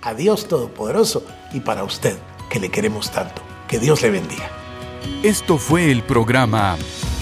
A 0.02 0.14
Dios 0.14 0.46
Todopoderoso 0.46 1.24
y 1.52 1.60
para 1.60 1.84
usted, 1.84 2.16
que 2.48 2.60
le 2.60 2.70
queremos 2.70 3.10
tanto. 3.10 3.42
Que 3.66 3.78
Dios 3.78 4.02
le 4.02 4.10
bendiga. 4.10 4.50
Esto 5.22 5.58
fue 5.58 5.90
el 5.90 6.02
programa 6.02 6.78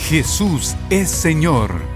Jesús 0.08 0.76
es 0.90 1.10
Señor 1.10 1.95